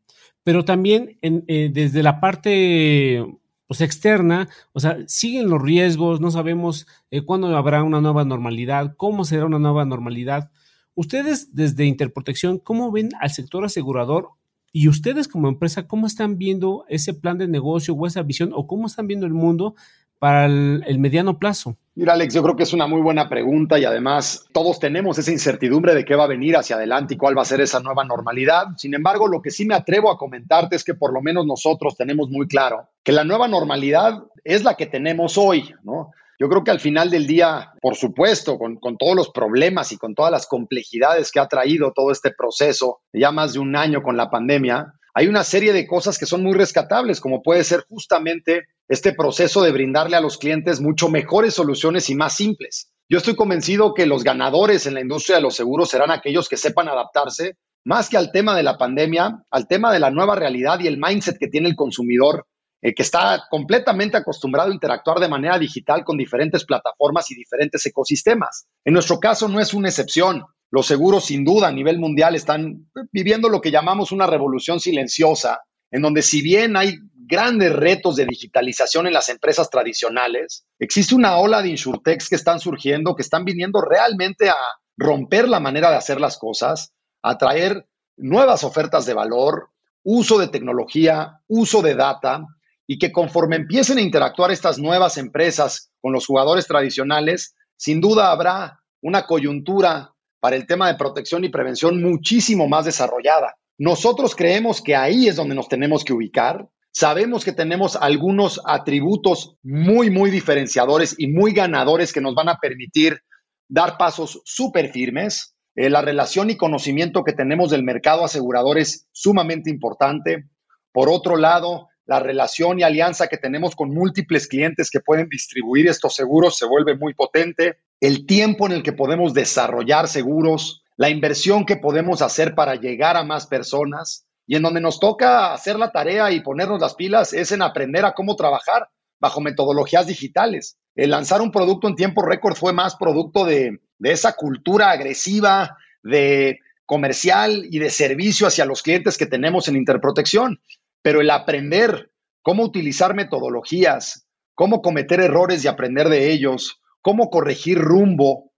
pero 0.45 0.65
también 0.65 1.19
eh, 1.23 1.71
desde 1.73 2.03
la 2.03 2.21
parte 2.21 3.27
pues, 3.67 3.81
externa, 3.81 4.49
o 4.73 4.79
sea, 4.79 4.99
siguen 5.07 5.49
los 5.49 5.61
riesgos, 5.61 6.21
no 6.21 6.31
sabemos 6.31 6.87
eh, 7.11 7.23
cuándo 7.23 7.57
habrá 7.57 7.83
una 7.83 8.01
nueva 8.01 8.25
normalidad, 8.25 8.95
cómo 8.97 9.25
será 9.25 9.47
una 9.47 9.59
nueva 9.59 9.85
normalidad. 9.85 10.51
Ustedes 10.95 11.55
desde 11.55 11.87
Interprotección, 11.87 12.59
¿cómo 12.59 12.93
ven 12.93 13.09
al 13.21 13.31
sector 13.31 13.65
asegurador? 13.65 14.29
Y 14.71 14.89
ustedes 14.89 15.29
como 15.29 15.49
empresa, 15.49 15.87
¿cómo 15.89 16.07
están 16.07 16.37
viendo 16.37 16.85
ese 16.89 17.15
plan 17.15 17.39
de 17.39 17.49
negocio 17.49 17.95
o 17.95 18.07
esa 18.07 18.23
visión 18.23 18.51
o 18.55 18.67
cómo 18.67 18.87
están 18.87 19.07
viendo 19.07 19.27
el 19.27 19.33
mundo 19.33 19.75
para 20.19 20.47
el, 20.47 20.99
mediano 20.99 21.39
plazo? 21.39 21.79
Mira, 21.97 22.15
Alex, 22.15 22.35
yo 22.35 22.43
creo 22.43 22.57
que 22.57 22.65
es 22.65 22.73
una 22.73 22.89
muy 22.89 23.01
buena 23.01 23.29
pregunta 23.29 23.79
y 23.79 23.85
además 23.85 24.47
todos 24.53 24.81
tenemos 24.81 25.17
esa 25.17 25.31
incertidumbre 25.31 25.95
de 25.95 26.05
qué 26.05 26.17
va 26.17 26.25
a 26.25 26.29
venir 26.29 26.57
hacia 26.57 26.75
adelante 26.75 27.15
y 27.15 27.17
cuál 27.17 27.39
va 27.39 27.43
a 27.43 27.45
ser 27.45 27.61
esa 27.61 27.79
nueva 27.79 28.03
normalidad. 28.03 28.67
Sin 28.77 28.95
embargo, 28.95 29.29
lo 29.29 29.41
que 29.41 29.53
sí 29.53 29.65
me 29.65 29.77
atrevo 29.77 30.11
a 30.11 30.19
comentarte 30.19 30.75
es 30.75 30.83
que 30.83 30.95
por 30.95 31.13
lo 31.13 31.23
menos 31.23 31.47
nosotros 31.47 31.97
tenemos 31.97 32.31
muy 32.31 32.49
claro 32.49 32.89
que 33.05 33.13
la 33.13 33.23
nueva 33.23 33.47
normalidad 33.47 34.25
es 34.43 34.65
la 34.65 34.75
que 34.75 34.87
tenemos 34.87 35.39
hoy, 35.39 35.73
¿no? 35.85 36.11
Yo 36.41 36.49
creo 36.49 36.65
que 36.65 36.73
al 36.73 36.81
final 36.81 37.11
del 37.11 37.29
día, 37.29 37.73
por 37.81 37.95
supuesto, 37.95 38.59
con, 38.59 38.81
todos 38.99 39.15
los 39.15 39.31
problemas 39.31 39.93
y 39.93 39.97
con 39.97 40.17
todas 40.17 40.33
las 40.33 40.49
complejidades 40.49 41.31
que 41.31 41.39
ha 41.39 41.47
traído 41.47 41.93
todo 41.93 42.11
este 42.11 42.33
proceso, 42.33 43.03
ya 43.13 43.31
más 43.31 43.53
de 43.53 43.61
un 43.61 43.77
año 43.77 44.03
con 44.03 44.17
la 44.17 44.31
pandemia, 44.31 44.95
hay 45.15 45.29
una 45.29 45.45
serie 45.45 45.73
de 45.73 45.87
cosas 45.87 46.19
que 46.19 46.27
son 46.27 46.43
muy 46.43 46.55
rescatables, 46.55 47.21
como 47.21 47.41
puede 47.41 47.63
ser 47.63 47.85
justamente 47.89 48.65
este 48.89 49.13
proceso 49.13 49.63
de 49.63 49.73
brindarle 49.73 50.17
a 50.17 50.21
los 50.21 50.39
clientes 50.39 50.81
mucho 50.81 51.09
mejores 51.09 51.55
soluciones 51.55 52.11
y 52.11 52.15
más 52.15 52.35
simples. 52.35 52.91
Yo 53.09 53.19
estoy 53.19 53.37
convencido 53.37 53.95
que 53.95 54.07
los 54.07 54.25
ganadores 54.25 54.87
en 54.87 54.95
la 54.95 55.01
industria 55.01 55.37
de 55.37 55.43
los 55.43 55.55
seguros 55.55 55.91
serán 55.91 56.11
aquellos 56.11 56.49
que 56.49 56.57
sepan 56.57 56.89
adaptarse 56.89 57.57
más 57.85 58.09
que 58.09 58.17
al 58.17 58.33
tema 58.33 58.57
de 58.57 58.63
la 58.63 58.79
pandemia, 58.79 59.45
al 59.51 59.69
tema 59.69 59.93
de 59.93 60.01
la 60.01 60.11
nueva 60.11 60.35
realidad 60.35 60.81
y 60.81 60.87
el 60.87 60.99
mindset 60.99 61.37
que 61.39 61.49
tiene 61.49 61.69
el 61.69 61.77
consumidor, 61.77 62.47
eh, 62.81 62.95
que 62.95 63.03
está 63.03 63.45
completamente 63.51 64.17
acostumbrado 64.17 64.71
a 64.71 64.75
interactuar 64.75 65.21
de 65.21 65.29
manera 65.29 65.59
digital 65.59 66.03
con 66.03 66.17
diferentes 66.17 66.65
plataformas 66.65 67.31
y 67.31 67.35
diferentes 67.35 67.85
ecosistemas. 67.85 68.67
En 68.85 68.95
nuestro 68.95 69.21
caso 69.21 69.49
no 69.49 69.61
es 69.61 69.75
una 69.75 69.89
excepción. 69.89 70.45
Los 70.71 70.87
seguros, 70.87 71.27
sin 71.27 71.45
duda, 71.45 71.69
a 71.69 71.73
nivel 71.73 71.99
mundial 71.99 72.35
están 72.35 72.91
viviendo 73.13 73.49
lo 73.49 73.61
que 73.61 73.71
llamamos 73.71 74.13
una 74.13 74.27
revolución 74.27 74.81
silenciosa, 74.81 75.61
en 75.91 76.03
donde 76.03 76.23
si 76.23 76.43
bien 76.43 76.77
hay 76.77 76.97
grandes 77.27 77.73
retos 77.73 78.17
de 78.17 78.27
digitalización 78.27 79.07
en 79.07 79.13
las 79.13 79.29
empresas 79.29 79.71
tradicionales, 79.71 80.67
existe 80.79 81.15
una 81.15 81.39
ola 81.39 81.63
de 81.63 81.71
insurtechs 81.71 82.29
que 82.29 82.37
están 82.37 82.61
surgiendo, 82.61 83.15
que 83.15 83.23
están 83.23 83.45
viniendo 83.45 83.81
realmente 83.81 84.49
a 84.49 84.57
romper 84.97 85.49
la 85.49 85.61
manera 85.61 85.91
de 85.91 85.97
hacer 85.97 86.21
las 86.21 86.39
cosas, 86.39 86.93
a 87.23 87.39
traer 87.39 87.87
nuevas 88.17 88.65
ofertas 88.65 89.07
de 89.07 89.15
valor, 89.15 89.71
uso 90.03 90.39
de 90.39 90.49
tecnología, 90.49 91.41
uso 91.49 91.83
de 91.83 91.95
data, 91.95 92.47
y 92.87 92.99
que 92.99 93.13
conforme 93.13 93.57
empiecen 93.57 93.99
a 93.99 94.03
interactuar 94.03 94.51
estas 94.51 94.79
nuevas 94.79 95.17
empresas 95.17 95.91
con 96.01 96.13
los 96.13 96.27
jugadores 96.27 96.67
tradicionales, 96.67 97.55
sin 97.77 98.01
duda 98.01 98.31
habrá 98.31 98.81
una 99.01 99.27
coyuntura 99.27 100.15
para 100.41 100.57
el 100.57 100.67
tema 100.67 100.89
de 100.89 100.99
protección 100.99 101.45
y 101.45 101.49
prevención 101.49 102.03
muchísimo 102.03 102.69
más 102.69 102.85
desarrollada. 102.85 103.57
Nosotros 103.79 104.37
creemos 104.37 104.83
que 104.83 104.95
ahí 104.95 105.27
es 105.27 105.37
donde 105.37 105.55
nos 105.55 105.69
tenemos 105.69 106.05
que 106.05 106.13
ubicar. 106.13 106.69
Sabemos 106.97 107.45
que 107.45 107.51
tenemos 107.51 107.97
algunos 107.97 108.61
atributos 108.65 109.57
muy, 109.65 110.11
muy 110.11 110.31
diferenciadores 110.31 111.17
y 111.19 111.27
muy 111.27 111.53
ganadores 111.53 112.13
que 112.13 112.21
nos 112.21 112.37
van 112.37 112.49
a 112.49 112.59
permitir 112.59 113.21
dar 113.69 113.99
pasos 113.99 114.41
súper 114.45 114.93
firmes. 114.93 115.57
Eh, 115.75 115.91
la 115.91 116.03
relación 116.03 116.51
y 116.51 116.57
conocimiento 116.57 117.25
que 117.25 117.33
tenemos 117.33 117.73
del 117.73 117.83
mercado 117.83 118.25
asegurador 118.25 118.79
es 118.79 119.09
sumamente 119.11 119.71
importante. 119.71 120.45
Por 120.93 121.09
otro 121.09 121.37
lado, 121.37 121.89
la 122.07 122.21
relación 122.21 122.79
y 122.79 122.85
alianza 122.85 123.27
que 123.27 123.39
tenemos 123.39 123.75
con 123.75 123.91
múltiples 123.91 124.47
clientes 124.47 124.89
que 124.89 125.01
pueden 125.01 125.29
distribuir 125.29 125.89
estos 125.89 126.15
seguros 126.15 126.57
se 126.57 126.67
vuelve 126.67 126.97
muy 126.97 127.13
potente. 127.13 127.79
El 127.99 128.25
tiempo 128.25 128.67
en 128.67 128.73
el 128.73 128.85
que 128.85 128.93
podemos 128.93 129.35
desarrollar 129.35 130.07
seguros, 130.07 130.85
la 130.97 131.11
inversión 131.11 131.67
que 131.67 131.77
podemos 131.77 132.23
hacer 132.23 132.55
para 132.55 132.77
llegar 132.77 133.17
a 133.17 133.25
más 133.25 133.49
personas 133.49 134.29
y 134.47 134.57
en 134.57 134.63
donde 134.63 134.81
nos 134.81 135.01
toca 135.01 135.53
hacer 135.53 135.77
la 135.77 135.91
tarea 135.91 136.31
y 136.31 136.41
ponernos 136.41 136.81
las 136.81 136.95
pilas 136.95 137.33
es 137.33 137.53
en 137.53 137.63
aprender 137.63 138.05
a 138.05 138.13
cómo 138.13 138.37
trabajar 138.37 138.89
bajo 139.21 139.41
metodologías 139.41 140.07
digitales. 140.07 140.77
El 140.95 141.11
lanzar 141.11 141.41
un 141.41 141.51
producto 141.51 141.89
en 141.89 141.97
tiempo 141.97 142.23
récord 142.23 142.55
fue 142.55 142.73
más 142.73 142.97
producto 142.97 143.45
de, 143.45 143.81
esa 144.01 144.35
cultura 144.35 144.91
agresiva, 144.91 145.79
de 146.03 146.59
comercial 146.85 147.67
y 147.71 147.79
de 147.79 147.89
servicio 147.89 148.47
hacia 148.47 148.67
los 148.67 148.83
clientes 148.83 149.17
que 149.17 149.27
tenemos 149.27 149.69
en 149.69 149.77
Interprotección. 149.77 150.61
Pero 151.01 151.21
el 151.21 151.31
aprender 151.31 152.11
cómo 152.43 152.65
utilizar 152.65 153.15
metodologías, 153.15 154.27
cómo 154.55 154.83
cometer 154.83 155.21
errores 155.21 155.65
y 155.65 155.69
aprender 155.69 156.11
de 156.11 156.31
ellos, 156.31 156.81
cómo 157.01 157.31
corregir 157.31 157.79
rumbo, 157.79 158.53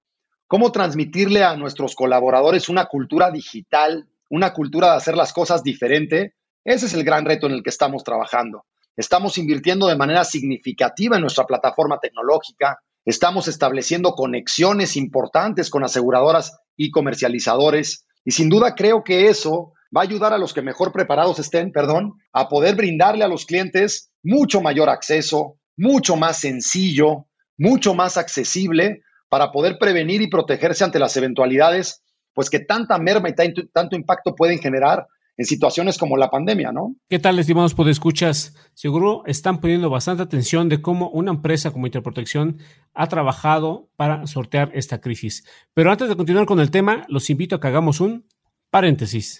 cómo 0.48 0.72
transmitirle 0.72 1.44
a 1.44 1.56
nuestros 1.56 1.94
colaboradores 1.94 2.68
una 2.68 2.86
cultura 2.86 3.30
digital, 3.30 4.08
una 4.28 4.52
cultura 4.52 4.90
de 4.90 4.96
hacer 4.96 5.16
las 5.16 5.32
cosas 5.32 5.62
diferente, 5.62 6.34
ese 6.64 6.86
es 6.86 6.94
el 6.94 7.04
gran 7.04 7.24
reto 7.24 7.46
en 7.46 7.52
el 7.52 7.62
que 7.62 7.70
estamos 7.70 8.04
trabajando. 8.04 8.64
Estamos 8.96 9.38
invirtiendo 9.38 9.86
de 9.86 9.96
manera 9.96 10.24
significativa 10.24 11.16
en 11.16 11.22
nuestra 11.22 11.44
plataforma 11.44 11.98
tecnológica, 12.00 12.78
estamos 13.04 13.46
estableciendo 13.46 14.12
conexiones 14.12 14.96
importantes 14.96 15.70
con 15.70 15.84
aseguradoras 15.84 16.58
y 16.76 16.90
comercializadores 16.90 18.06
y 18.24 18.32
sin 18.32 18.48
duda 18.48 18.74
creo 18.74 19.04
que 19.04 19.28
eso 19.28 19.74
va 19.96 20.00
a 20.00 20.04
ayudar 20.04 20.32
a 20.32 20.38
los 20.38 20.52
que 20.52 20.62
mejor 20.62 20.92
preparados 20.92 21.38
estén, 21.38 21.72
perdón, 21.72 22.14
a 22.32 22.48
poder 22.48 22.74
brindarle 22.74 23.24
a 23.24 23.28
los 23.28 23.46
clientes 23.46 24.10
mucho 24.22 24.60
mayor 24.60 24.88
acceso, 24.88 25.58
mucho 25.76 26.16
más 26.16 26.40
sencillo, 26.40 27.26
mucho 27.56 27.94
más 27.94 28.16
accesible 28.16 29.02
para 29.28 29.52
poder 29.52 29.78
prevenir 29.78 30.22
y 30.22 30.28
protegerse 30.28 30.84
ante 30.84 30.98
las 30.98 31.16
eventualidades, 31.16 32.02
pues 32.36 32.50
que 32.50 32.60
tanta 32.60 32.98
merma 32.98 33.30
y 33.30 33.34
tanto, 33.34 33.96
impacto 33.96 34.34
pueden 34.34 34.58
generar 34.58 35.06
en 35.38 35.46
situaciones 35.46 35.96
como 35.96 36.18
la 36.18 36.28
pandemia, 36.28 36.70
¿no? 36.70 36.94
¿Qué 37.08 37.18
tal, 37.18 37.38
estimados 37.38 37.74
escuchas? 37.88 38.54
Seguro 38.74 39.22
están 39.24 39.58
poniendo 39.58 39.88
bastante 39.88 40.22
atención 40.22 40.68
de 40.68 40.82
cómo 40.82 41.08
una 41.08 41.30
empresa 41.30 41.70
como 41.70 41.86
Interprotección 41.86 42.58
ha 42.92 43.06
trabajado 43.06 43.88
para 43.96 44.26
sortear 44.26 44.70
esta 44.74 45.00
crisis. 45.00 45.46
Pero 45.72 45.90
antes 45.90 46.10
de 46.10 46.16
continuar 46.16 46.44
con 46.44 46.60
el 46.60 46.70
tema, 46.70 47.06
los 47.08 47.30
invito 47.30 47.56
a 47.56 47.60
que 47.60 47.68
hagamos 47.68 48.00
un 48.00 48.26
paréntesis. 48.70 49.38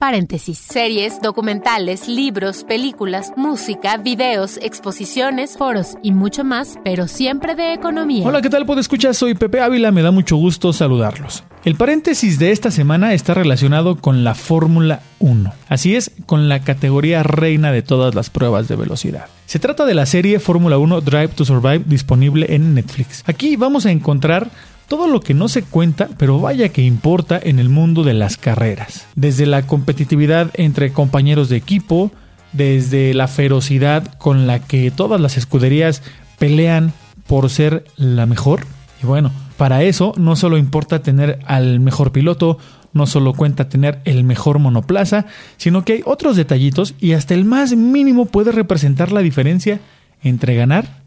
Paréntesis. 0.00 0.56
Series, 0.56 1.20
documentales, 1.20 2.08
libros, 2.08 2.64
películas, 2.64 3.34
música, 3.36 3.98
videos, 3.98 4.56
exposiciones, 4.62 5.58
foros 5.58 5.98
y 6.02 6.12
mucho 6.12 6.42
más, 6.42 6.78
pero 6.82 7.06
siempre 7.06 7.54
de 7.54 7.74
economía. 7.74 8.26
Hola, 8.26 8.40
¿qué 8.40 8.48
tal? 8.48 8.66
escuchar? 8.78 9.14
Soy 9.14 9.34
Pepe 9.34 9.60
Ávila, 9.60 9.92
me 9.92 10.00
da 10.00 10.10
mucho 10.10 10.36
gusto 10.36 10.72
saludarlos. 10.72 11.44
El 11.66 11.74
paréntesis 11.74 12.38
de 12.38 12.50
esta 12.50 12.70
semana 12.70 13.12
está 13.12 13.34
relacionado 13.34 13.96
con 13.96 14.24
la 14.24 14.34
Fórmula 14.34 15.02
1. 15.18 15.52
Así 15.68 15.94
es, 15.94 16.12
con 16.24 16.48
la 16.48 16.60
categoría 16.60 17.22
reina 17.22 17.70
de 17.70 17.82
todas 17.82 18.14
las 18.14 18.30
pruebas 18.30 18.68
de 18.68 18.76
velocidad. 18.76 19.26
Se 19.44 19.58
trata 19.58 19.84
de 19.84 19.92
la 19.92 20.06
serie 20.06 20.40
Fórmula 20.40 20.78
1 20.78 21.02
Drive 21.02 21.28
to 21.28 21.44
Survive 21.44 21.82
disponible 21.84 22.54
en 22.54 22.72
Netflix. 22.72 23.22
Aquí 23.26 23.56
vamos 23.56 23.84
a 23.84 23.90
encontrar 23.90 24.50
todo 24.90 25.06
lo 25.06 25.20
que 25.20 25.34
no 25.34 25.46
se 25.46 25.62
cuenta, 25.62 26.08
pero 26.18 26.40
vaya 26.40 26.70
que 26.70 26.82
importa 26.82 27.38
en 27.40 27.60
el 27.60 27.68
mundo 27.68 28.02
de 28.02 28.12
las 28.12 28.36
carreras. 28.36 29.06
Desde 29.14 29.46
la 29.46 29.62
competitividad 29.62 30.50
entre 30.54 30.92
compañeros 30.92 31.48
de 31.48 31.56
equipo, 31.56 32.10
desde 32.52 33.14
la 33.14 33.28
ferocidad 33.28 34.14
con 34.18 34.48
la 34.48 34.58
que 34.58 34.90
todas 34.90 35.20
las 35.20 35.36
escuderías 35.36 36.02
pelean 36.40 36.92
por 37.28 37.50
ser 37.50 37.84
la 37.94 38.26
mejor. 38.26 38.66
Y 39.00 39.06
bueno, 39.06 39.30
para 39.56 39.84
eso 39.84 40.12
no 40.16 40.34
solo 40.34 40.58
importa 40.58 41.04
tener 41.04 41.38
al 41.46 41.78
mejor 41.78 42.10
piloto, 42.10 42.58
no 42.92 43.06
solo 43.06 43.32
cuenta 43.32 43.68
tener 43.68 44.00
el 44.04 44.24
mejor 44.24 44.58
monoplaza, 44.58 45.26
sino 45.56 45.84
que 45.84 45.92
hay 45.92 46.02
otros 46.04 46.34
detallitos 46.34 46.96
y 46.98 47.12
hasta 47.12 47.34
el 47.34 47.44
más 47.44 47.76
mínimo 47.76 48.26
puede 48.26 48.50
representar 48.50 49.12
la 49.12 49.20
diferencia 49.20 49.78
entre 50.24 50.56
ganar 50.56 50.98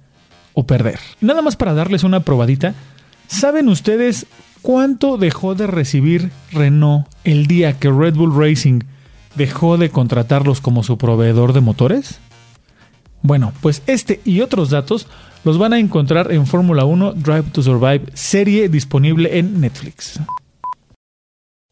o 0.54 0.66
perder. 0.66 1.00
Nada 1.20 1.42
más 1.42 1.58
para 1.58 1.74
darles 1.74 2.06
una 2.06 2.22
probadita, 2.22 2.76
¿Saben 3.28 3.70
ustedes 3.70 4.26
cuánto 4.62 5.18
dejó 5.18 5.56
de 5.56 5.68
recibir 5.68 6.32
Renault 6.52 7.08
el 7.24 7.48
día 7.48 7.80
que 7.80 7.90
Red 7.90 8.16
Bull 8.16 8.36
Racing 8.36 8.82
dejó 9.36 9.78
de 9.78 9.90
contratarlos 9.90 10.62
como 10.62 10.84
su 10.84 10.98
proveedor 10.98 11.54
de 11.54 11.62
motores? 11.62 12.20
Bueno, 13.22 13.54
pues 13.62 13.82
este 13.88 14.20
y 14.26 14.42
otros 14.42 14.70
datos 14.70 15.08
los 15.44 15.58
van 15.58 15.74
a 15.74 15.80
encontrar 15.80 16.32
en 16.32 16.46
Fórmula 16.46 16.86
1 16.86 17.14
Drive 17.14 17.46
to 17.52 17.62
Survive, 17.62 18.06
serie 18.14 18.70
disponible 18.70 19.38
en 19.38 19.60
Netflix. 19.62 20.20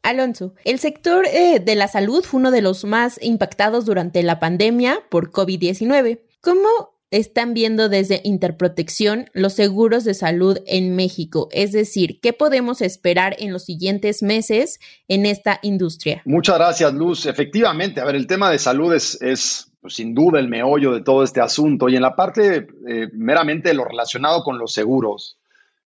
Alonso, 0.04 0.56
el 0.66 0.80
sector 0.80 1.26
eh, 1.28 1.60
de 1.60 1.76
la 1.76 1.88
salud 1.88 2.24
fue 2.24 2.40
uno 2.40 2.52
de 2.52 2.62
los 2.62 2.86
más 2.86 3.20
impactados 3.22 3.86
durante 3.86 4.24
la 4.24 4.40
pandemia 4.40 5.00
por 5.10 5.32
COVID-19. 5.32 6.22
¿Cómo 6.42 6.91
están 7.12 7.54
viendo 7.54 7.90
desde 7.90 8.22
Interprotección 8.24 9.30
los 9.34 9.54
seguros 9.54 10.04
de 10.06 10.14
salud 10.14 10.58
en 10.66 10.96
México? 10.96 11.50
Es 11.52 11.74
decir, 11.74 12.20
¿qué 12.22 12.34
podemos 12.34 12.82
esperar 12.82 13.36
en 13.38 13.54
los 13.54 13.66
siguientes 13.66 14.24
meses 14.24 14.80
en 15.08 15.26
esta 15.26 15.60
industria? 15.62 16.22
Muchas 16.26 16.58
gracias, 16.58 16.94
Luz. 16.94 17.26
Efectivamente, 17.26 18.02
a 18.02 18.06
ver, 18.06 18.16
el 18.16 18.28
tema 18.28 18.50
de 18.50 18.58
salud 18.58 18.94
es, 18.94 19.72
pues, 19.82 19.94
sin 19.94 20.16
duda 20.16 20.40
el 20.40 20.48
meollo 20.48 20.94
de 20.94 21.02
todo 21.02 21.24
este 21.24 21.42
asunto. 21.42 21.90
Y 21.90 21.96
en 21.96 22.02
la 22.02 22.16
parte 22.16 22.68
eh, 22.88 23.10
meramente 23.14 23.70
de 23.70 23.76
lo 23.76 23.86
relacionado 23.86 24.44
con 24.44 24.58
los 24.58 24.74
seguros, 24.74 25.38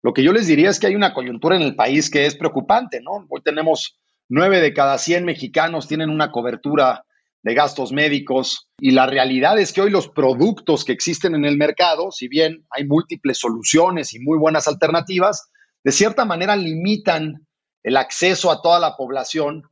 lo 0.04 0.14
que 0.14 0.24
yo 0.24 0.34
les 0.34 0.48
diría 0.48 0.70
es 0.70 0.80
que 0.80 0.88
hay 0.88 0.96
una 0.96 1.14
coyuntura 1.14 1.56
en 1.56 1.62
el 1.62 1.76
país 1.76 2.10
que 2.10 2.26
es 2.26 2.36
preocupante, 2.36 3.02
¿no? 3.02 3.26
Hoy 3.30 3.42
tenemos 3.42 3.98
nueve 4.28 4.60
de 4.60 4.74
cada 4.74 4.98
cien 4.98 5.24
mexicanos 5.24 5.88
tienen 5.88 6.10
una 6.10 6.32
cobertura 6.32 7.06
de 7.44 7.54
gastos 7.54 7.92
médicos. 7.92 8.70
Y 8.80 8.92
la 8.92 9.06
realidad 9.06 9.60
es 9.60 9.72
que 9.72 9.82
hoy 9.82 9.92
los 9.92 10.08
productos 10.08 10.84
que 10.84 10.94
existen 10.94 11.36
en 11.36 11.46
el 11.46 11.58
mercado, 11.58 12.12
si 12.12 12.28
bien 12.28 12.66
hay 12.72 12.86
múltiples 12.86 13.38
soluciones 13.38 14.14
y 14.14 14.20
muy 14.20 14.38
buenas 14.38 14.68
alternativas, 14.68 15.50
de 15.84 15.92
cierta 15.92 16.26
manera 16.26 16.56
limitan 16.56 17.46
el 17.84 17.98
acceso 17.98 18.50
a 18.50 18.62
toda 18.62 18.80
la 18.80 18.96
población 18.96 19.64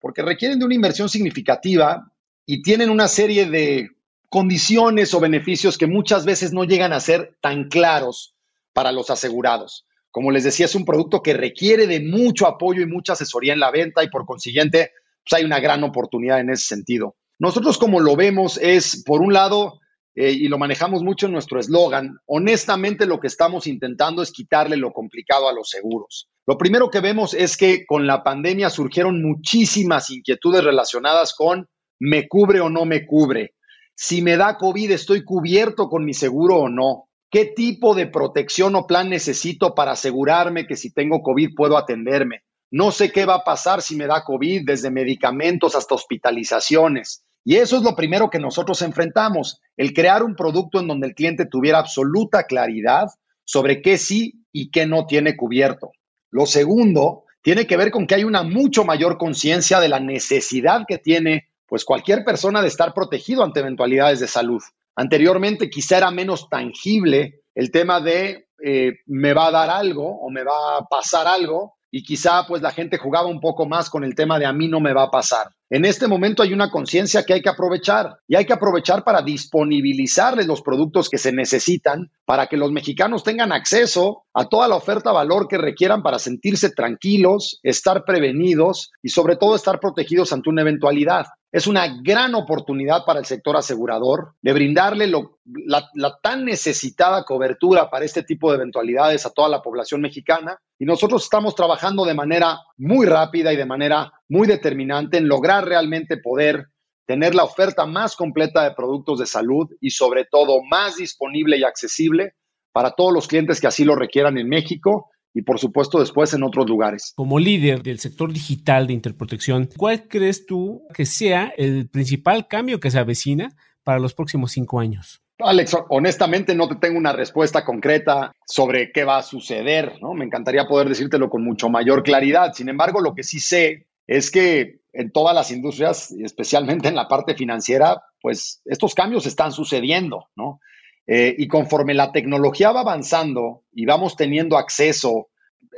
porque 0.00 0.22
requieren 0.22 0.58
de 0.58 0.64
una 0.64 0.74
inversión 0.74 1.08
significativa 1.08 2.12
y 2.44 2.62
tienen 2.62 2.90
una 2.90 3.06
serie 3.06 3.46
de 3.46 3.88
condiciones 4.28 5.14
o 5.14 5.20
beneficios 5.20 5.78
que 5.78 5.86
muchas 5.86 6.24
veces 6.24 6.52
no 6.52 6.64
llegan 6.64 6.92
a 6.92 6.98
ser 6.98 7.36
tan 7.40 7.68
claros 7.68 8.34
para 8.72 8.90
los 8.90 9.10
asegurados. 9.10 9.86
Como 10.10 10.32
les 10.32 10.42
decía, 10.42 10.66
es 10.66 10.74
un 10.74 10.84
producto 10.84 11.22
que 11.22 11.34
requiere 11.34 11.86
de 11.86 12.00
mucho 12.00 12.48
apoyo 12.48 12.82
y 12.82 12.86
mucha 12.86 13.12
asesoría 13.12 13.52
en 13.52 13.60
la 13.60 13.70
venta 13.70 14.02
y 14.02 14.10
por 14.10 14.26
consiguiente 14.26 14.90
pues 15.24 15.40
hay 15.40 15.44
una 15.44 15.60
gran 15.60 15.84
oportunidad 15.84 16.40
en 16.40 16.50
ese 16.50 16.66
sentido. 16.66 17.16
Nosotros 17.38 17.78
como 17.78 18.00
lo 18.00 18.16
vemos 18.16 18.58
es, 18.58 19.02
por 19.04 19.20
un 19.20 19.32
lado, 19.32 19.80
eh, 20.14 20.30
y 20.30 20.48
lo 20.48 20.58
manejamos 20.58 21.02
mucho 21.02 21.26
en 21.26 21.32
nuestro 21.32 21.58
eslogan, 21.58 22.18
honestamente 22.26 23.06
lo 23.06 23.18
que 23.18 23.28
estamos 23.28 23.66
intentando 23.66 24.22
es 24.22 24.30
quitarle 24.30 24.76
lo 24.76 24.92
complicado 24.92 25.48
a 25.48 25.54
los 25.54 25.70
seguros. 25.70 26.28
Lo 26.46 26.58
primero 26.58 26.90
que 26.90 27.00
vemos 27.00 27.34
es 27.34 27.56
que 27.56 27.86
con 27.86 28.06
la 28.06 28.22
pandemia 28.22 28.68
surgieron 28.68 29.22
muchísimas 29.22 30.10
inquietudes 30.10 30.64
relacionadas 30.64 31.34
con 31.34 31.68
me 31.98 32.28
cubre 32.28 32.60
o 32.60 32.68
no 32.68 32.84
me 32.84 33.06
cubre. 33.06 33.54
Si 33.94 34.22
me 34.22 34.36
da 34.36 34.58
COVID, 34.58 34.90
¿estoy 34.90 35.24
cubierto 35.24 35.88
con 35.88 36.04
mi 36.04 36.14
seguro 36.14 36.56
o 36.56 36.68
no? 36.68 37.08
¿Qué 37.30 37.46
tipo 37.46 37.94
de 37.94 38.06
protección 38.06 38.74
o 38.74 38.86
plan 38.86 39.08
necesito 39.08 39.74
para 39.74 39.92
asegurarme 39.92 40.66
que 40.66 40.76
si 40.76 40.92
tengo 40.92 41.22
COVID 41.22 41.54
puedo 41.56 41.78
atenderme? 41.78 42.42
No 42.72 42.90
sé 42.90 43.12
qué 43.12 43.26
va 43.26 43.34
a 43.34 43.44
pasar 43.44 43.82
si 43.82 43.96
me 43.96 44.06
da 44.06 44.24
COVID, 44.24 44.62
desde 44.64 44.90
medicamentos 44.90 45.74
hasta 45.74 45.94
hospitalizaciones. 45.94 47.22
Y 47.44 47.56
eso 47.56 47.76
es 47.76 47.82
lo 47.82 47.94
primero 47.94 48.30
que 48.30 48.38
nosotros 48.38 48.80
enfrentamos, 48.80 49.60
el 49.76 49.92
crear 49.92 50.22
un 50.22 50.34
producto 50.34 50.80
en 50.80 50.88
donde 50.88 51.08
el 51.08 51.14
cliente 51.14 51.44
tuviera 51.44 51.78
absoluta 51.78 52.44
claridad 52.44 53.08
sobre 53.44 53.82
qué 53.82 53.98
sí 53.98 54.46
y 54.52 54.70
qué 54.70 54.86
no 54.86 55.04
tiene 55.04 55.36
cubierto. 55.36 55.90
Lo 56.30 56.46
segundo 56.46 57.24
tiene 57.42 57.66
que 57.66 57.76
ver 57.76 57.90
con 57.90 58.06
que 58.06 58.14
hay 58.14 58.24
una 58.24 58.42
mucho 58.42 58.84
mayor 58.84 59.18
conciencia 59.18 59.78
de 59.78 59.90
la 59.90 60.00
necesidad 60.00 60.84
que 60.88 60.96
tiene 60.96 61.50
pues 61.66 61.84
cualquier 61.84 62.24
persona 62.24 62.62
de 62.62 62.68
estar 62.68 62.94
protegido 62.94 63.44
ante 63.44 63.60
eventualidades 63.60 64.20
de 64.20 64.28
salud. 64.28 64.62
Anteriormente 64.96 65.68
quizá 65.68 65.98
era 65.98 66.10
menos 66.10 66.48
tangible 66.48 67.42
el 67.54 67.70
tema 67.70 68.00
de 68.00 68.46
eh, 68.64 68.92
me 69.06 69.34
va 69.34 69.48
a 69.48 69.50
dar 69.50 69.68
algo 69.68 70.06
o 70.06 70.30
me 70.30 70.42
va 70.42 70.78
a 70.78 70.86
pasar 70.88 71.26
algo 71.26 71.74
y 71.94 72.02
quizá 72.02 72.46
pues 72.48 72.62
la 72.62 72.72
gente 72.72 72.96
jugaba 72.96 73.28
un 73.28 73.38
poco 73.38 73.66
más 73.66 73.90
con 73.90 74.02
el 74.02 74.14
tema 74.14 74.38
de 74.38 74.46
a 74.46 74.52
mí 74.52 74.66
no 74.66 74.80
me 74.80 74.94
va 74.94 75.04
a 75.04 75.10
pasar. 75.10 75.48
En 75.74 75.86
este 75.86 76.06
momento 76.06 76.42
hay 76.42 76.52
una 76.52 76.70
conciencia 76.70 77.24
que 77.24 77.32
hay 77.32 77.40
que 77.40 77.48
aprovechar 77.48 78.18
y 78.28 78.36
hay 78.36 78.44
que 78.44 78.52
aprovechar 78.52 79.04
para 79.04 79.22
disponibilizarles 79.22 80.46
los 80.46 80.60
productos 80.60 81.08
que 81.08 81.16
se 81.16 81.32
necesitan 81.32 82.10
para 82.26 82.46
que 82.48 82.58
los 82.58 82.70
mexicanos 82.70 83.24
tengan 83.24 83.52
acceso 83.52 84.24
a 84.34 84.50
toda 84.50 84.68
la 84.68 84.76
oferta 84.76 85.12
valor 85.12 85.48
que 85.48 85.56
requieran 85.56 86.02
para 86.02 86.18
sentirse 86.18 86.68
tranquilos, 86.68 87.58
estar 87.62 88.04
prevenidos 88.04 88.90
y 89.02 89.08
sobre 89.08 89.36
todo 89.36 89.56
estar 89.56 89.80
protegidos 89.80 90.34
ante 90.34 90.50
una 90.50 90.60
eventualidad. 90.60 91.24
Es 91.52 91.66
una 91.66 91.86
gran 92.02 92.34
oportunidad 92.34 93.04
para 93.04 93.18
el 93.18 93.26
sector 93.26 93.58
asegurador 93.58 94.34
de 94.40 94.54
brindarle 94.54 95.06
la, 95.06 95.86
la, 95.94 96.18
tan 96.22 96.46
necesitada 96.46 97.24
cobertura 97.24 97.90
para 97.90 98.06
este 98.06 98.22
tipo 98.22 98.50
de 98.50 98.56
eventualidades 98.56 99.26
a 99.26 99.30
toda 99.30 99.50
la 99.50 99.60
población 99.60 100.00
mexicana. 100.00 100.58
Y 100.78 100.86
nosotros 100.86 101.24
estamos 101.24 101.54
trabajando 101.54 102.06
de 102.06 102.14
manera 102.14 102.58
muy 102.78 103.04
rápida 103.04 103.52
y 103.52 103.56
de 103.56 103.66
manera 103.66 104.10
muy 104.28 104.46
determinante 104.46 105.18
en 105.18 105.28
lograr 105.28 105.64
realmente 105.66 106.16
poder 106.16 106.68
tener 107.06 107.34
la 107.34 107.44
oferta 107.44 107.86
más 107.86 108.16
completa 108.16 108.64
de 108.64 108.74
productos 108.74 109.18
de 109.18 109.26
salud 109.26 109.68
y 109.80 109.90
sobre 109.90 110.24
todo 110.24 110.62
más 110.70 110.96
disponible 110.96 111.58
y 111.58 111.64
accesible 111.64 112.34
para 112.72 112.92
todos 112.92 113.12
los 113.12 113.28
clientes 113.28 113.60
que 113.60 113.66
así 113.66 113.84
lo 113.84 113.94
requieran 113.94 114.38
en 114.38 114.48
México 114.48 115.10
y 115.34 115.42
por 115.42 115.58
supuesto 115.58 115.98
después 115.98 116.32
en 116.34 116.42
otros 116.42 116.68
lugares. 116.68 117.12
Como 117.16 117.38
líder 117.38 117.82
del 117.82 117.98
sector 117.98 118.32
digital 118.32 118.86
de 118.86 118.92
Interprotección, 118.92 119.68
¿cuál 119.76 120.08
crees 120.08 120.46
tú 120.46 120.82
que 120.94 121.06
sea 121.06 121.52
el 121.56 121.88
principal 121.88 122.48
cambio 122.48 122.80
que 122.80 122.90
se 122.90 122.98
avecina 122.98 123.50
para 123.82 123.98
los 123.98 124.14
próximos 124.14 124.52
cinco 124.52 124.78
años? 124.78 125.22
Alex, 125.38 125.76
honestamente 125.88 126.54
no 126.54 126.68
te 126.68 126.76
tengo 126.76 126.98
una 126.98 127.12
respuesta 127.12 127.64
concreta 127.64 128.32
sobre 128.46 128.92
qué 128.92 129.04
va 129.04 129.18
a 129.18 129.22
suceder, 129.22 129.94
¿no? 130.00 130.12
Me 130.12 130.24
encantaría 130.24 130.68
poder 130.68 130.88
decírtelo 130.88 131.28
con 131.28 131.42
mucho 131.42 131.68
mayor 131.68 132.02
claridad. 132.02 132.52
Sin 132.52 132.68
embargo, 132.68 133.00
lo 133.00 133.14
que 133.14 133.24
sí 133.24 133.40
sé 133.40 133.86
es 134.06 134.30
que 134.30 134.80
en 134.92 135.10
todas 135.10 135.34
las 135.34 135.50
industrias, 135.50 136.10
especialmente 136.12 136.88
en 136.88 136.94
la 136.94 137.08
parte 137.08 137.34
financiera, 137.34 138.02
pues 138.20 138.60
estos 138.64 138.94
cambios 138.94 139.26
están 139.26 139.52
sucediendo, 139.52 140.28
¿no? 140.36 140.60
Eh, 141.06 141.34
y 141.36 141.48
conforme 141.48 141.94
la 141.94 142.12
tecnología 142.12 142.70
va 142.70 142.80
avanzando 142.80 143.64
y 143.72 143.86
vamos 143.86 144.14
teniendo 144.16 144.56
acceso 144.56 145.30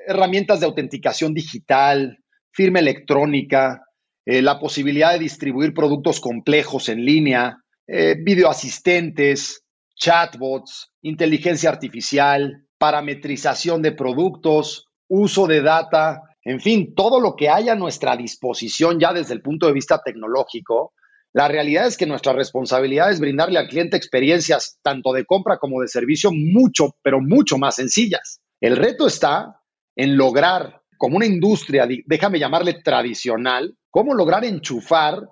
herramientas 0.07 0.61
de 0.61 0.67
autenticación 0.67 1.33
digital, 1.33 2.19
firma 2.51 2.79
electrónica, 2.79 3.85
eh, 4.27 4.43
la 4.43 4.59
posibilidad 4.59 5.13
de 5.13 5.19
distribuir 5.19 5.75
productos 5.75 6.21
complejos 6.21 6.89
en 6.89 7.05
línea, 7.05 7.59
eh, 7.87 8.17
videoasistentes, 8.19 9.65
chatbots, 9.97 10.93
inteligencia 11.03 11.71
artificial, 11.71 12.67
parametrización 12.79 13.83
de 13.83 13.93
productos, 13.93 14.89
uso 15.09 15.47
de 15.47 15.63
data, 15.63 16.23
en 16.45 16.61
fin, 16.61 16.95
todo 16.95 17.21
lo 17.21 17.37
que 17.37 17.49
haya 17.49 17.73
a 17.73 17.77
nuestra 17.77 18.17
disposición 18.17 19.01
ya 19.01 19.13
desde 19.13 19.35
el 19.35 19.41
punto 19.41 19.67
de 19.67 19.73
vista 19.73 20.03
tecnológico, 20.05 20.93
la 21.33 21.49
realidad 21.49 21.87
es 21.87 21.97
que 21.97 22.07
nuestra 22.07 22.33
responsabilidad 22.33 23.11
es 23.11 23.19
brindarle 23.19 23.59
al 23.59 23.69
cliente 23.69 23.97
experiencias 23.97 24.79
tanto 24.83 25.13
de 25.13 25.25
compra 25.25 25.59
como 25.59 25.81
de 25.81 25.89
servicio 25.89 26.31
mucho, 26.33 26.97
pero 27.03 27.21
mucho 27.21 27.59
más 27.59 27.77
sencillas. 27.77 28.41
El 28.61 28.77
reto 28.77 29.07
está 29.07 29.61
en 29.97 30.17
lograr, 30.17 30.83
como 30.97 31.17
una 31.17 31.27
industria, 31.27 31.89
déjame 32.07 32.39
llamarle 32.39 32.75
tradicional, 32.75 33.77
cómo 33.91 34.15
lograr 34.15 34.45
enchufar 34.45 35.23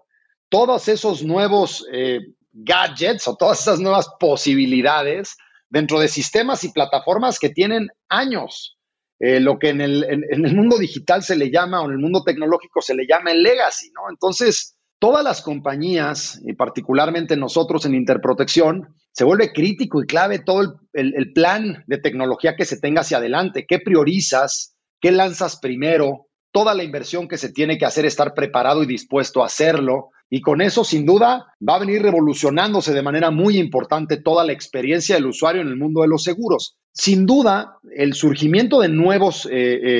todos 0.49 0.89
esos 0.89 1.23
nuevos 1.23 1.87
eh, 1.93 2.21
gadgets 2.53 3.29
o 3.29 3.37
todas 3.37 3.61
esas 3.61 3.81
nuevas 3.81 4.09
posibilidades 4.19 5.37
dentro 5.69 6.01
de 6.01 6.09
sistemas 6.09 6.65
y 6.65 6.73
plataformas 6.73 7.39
que 7.39 7.51
tienen 7.51 7.89
años. 8.09 8.77
Eh, 9.25 9.39
lo 9.39 9.57
que 9.57 9.69
en 9.69 9.81
el, 9.81 10.03
en 10.03 10.45
el, 10.45 10.53
mundo 10.57 10.77
digital 10.77 11.23
se 11.23 11.37
le 11.37 11.49
llama, 11.49 11.81
o 11.81 11.85
en 11.85 11.93
el 11.93 11.99
mundo 11.99 12.25
tecnológico 12.25 12.83
se 12.83 12.93
le 12.93 13.07
llama 13.07 13.31
el 13.31 13.41
legacy, 13.41 13.93
¿no? 13.95 14.11
Entonces, 14.11 14.77
todas 14.99 15.23
las 15.23 15.43
compañías, 15.43 16.41
y 16.45 16.55
particularmente 16.55 17.37
nosotros 17.37 17.87
en 17.87 17.95
Interprotección, 17.95 18.97
se 19.13 19.23
vuelve 19.23 19.53
crítico 19.53 20.03
y 20.03 20.07
clave 20.07 20.41
todo 20.41 20.81
el, 20.93 21.33
plan 21.33 21.85
de 21.87 21.99
tecnología 21.99 22.57
que 22.57 22.65
se 22.65 22.81
tenga 22.81 23.03
hacia 23.03 23.19
adelante. 23.19 23.65
¿Qué 23.65 23.79
priorizas? 23.79 24.75
¿Qué 25.01 25.13
lanzas 25.13 25.61
primero? 25.61 26.27
Toda 26.51 26.75
la 26.75 26.83
inversión 26.83 27.29
que 27.29 27.39
se 27.39 27.53
tiene 27.53 27.79
que 27.79 27.87
hacer, 27.87 28.05
estar 28.05 28.35
preparado 28.35 28.83
y 28.83 28.87
dispuesto 28.87 29.45
a 29.45 29.47
hacerlo. 29.47 30.11
Y 30.35 30.41
con 30.41 30.63
eso, 30.63 30.83
sin 30.83 31.05
duda, 31.05 31.55
va 31.61 31.75
a 31.75 31.79
venir 31.79 32.01
revolucionándose 32.01 32.95
de 32.95 33.03
manera 33.03 33.31
muy 33.31 33.59
importante 33.59 34.17
toda 34.17 34.47
la 34.47 34.55
experiencia 34.55 35.15
del 35.15 35.27
usuario 35.27 35.61
en 35.61 35.69
el 35.69 35.77
mundo 35.77 36.01
de 36.01 36.09
los 36.09 36.23
seguros. 36.23 36.79
Sin 36.91 37.27
duda, 37.27 37.77
el 37.95 38.15
surgimiento 38.15 38.81
de 38.81 38.89
nuevos 38.89 39.45
eh, 39.45 39.51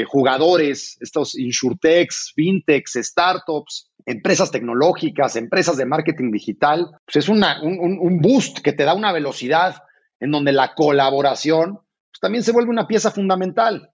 eh, 0.01 0.05
jugadores, 0.09 0.97
estos 1.03 1.39
insurtechs, 1.39 2.33
fintechs, 2.35 2.95
startups, 2.95 3.91
empresas 4.07 4.51
tecnológicas, 4.51 5.37
empresas 5.37 5.77
de 5.77 5.85
marketing 5.85 6.31
digital, 6.31 6.87
pues 7.05 7.17
es 7.17 7.29
un, 7.29 7.45
un, 7.63 8.19
boost 8.23 8.61
que 8.61 8.73
te 8.73 8.85
da 8.85 8.95
una 8.95 9.13
velocidad 9.13 9.83
en 10.19 10.31
donde 10.31 10.53
la 10.53 10.73
colaboración 10.75 11.75
pues 11.75 12.21
también 12.23 12.43
se 12.43 12.53
vuelve 12.53 12.71
una 12.71 12.87
pieza 12.87 13.11
fundamental. 13.11 13.91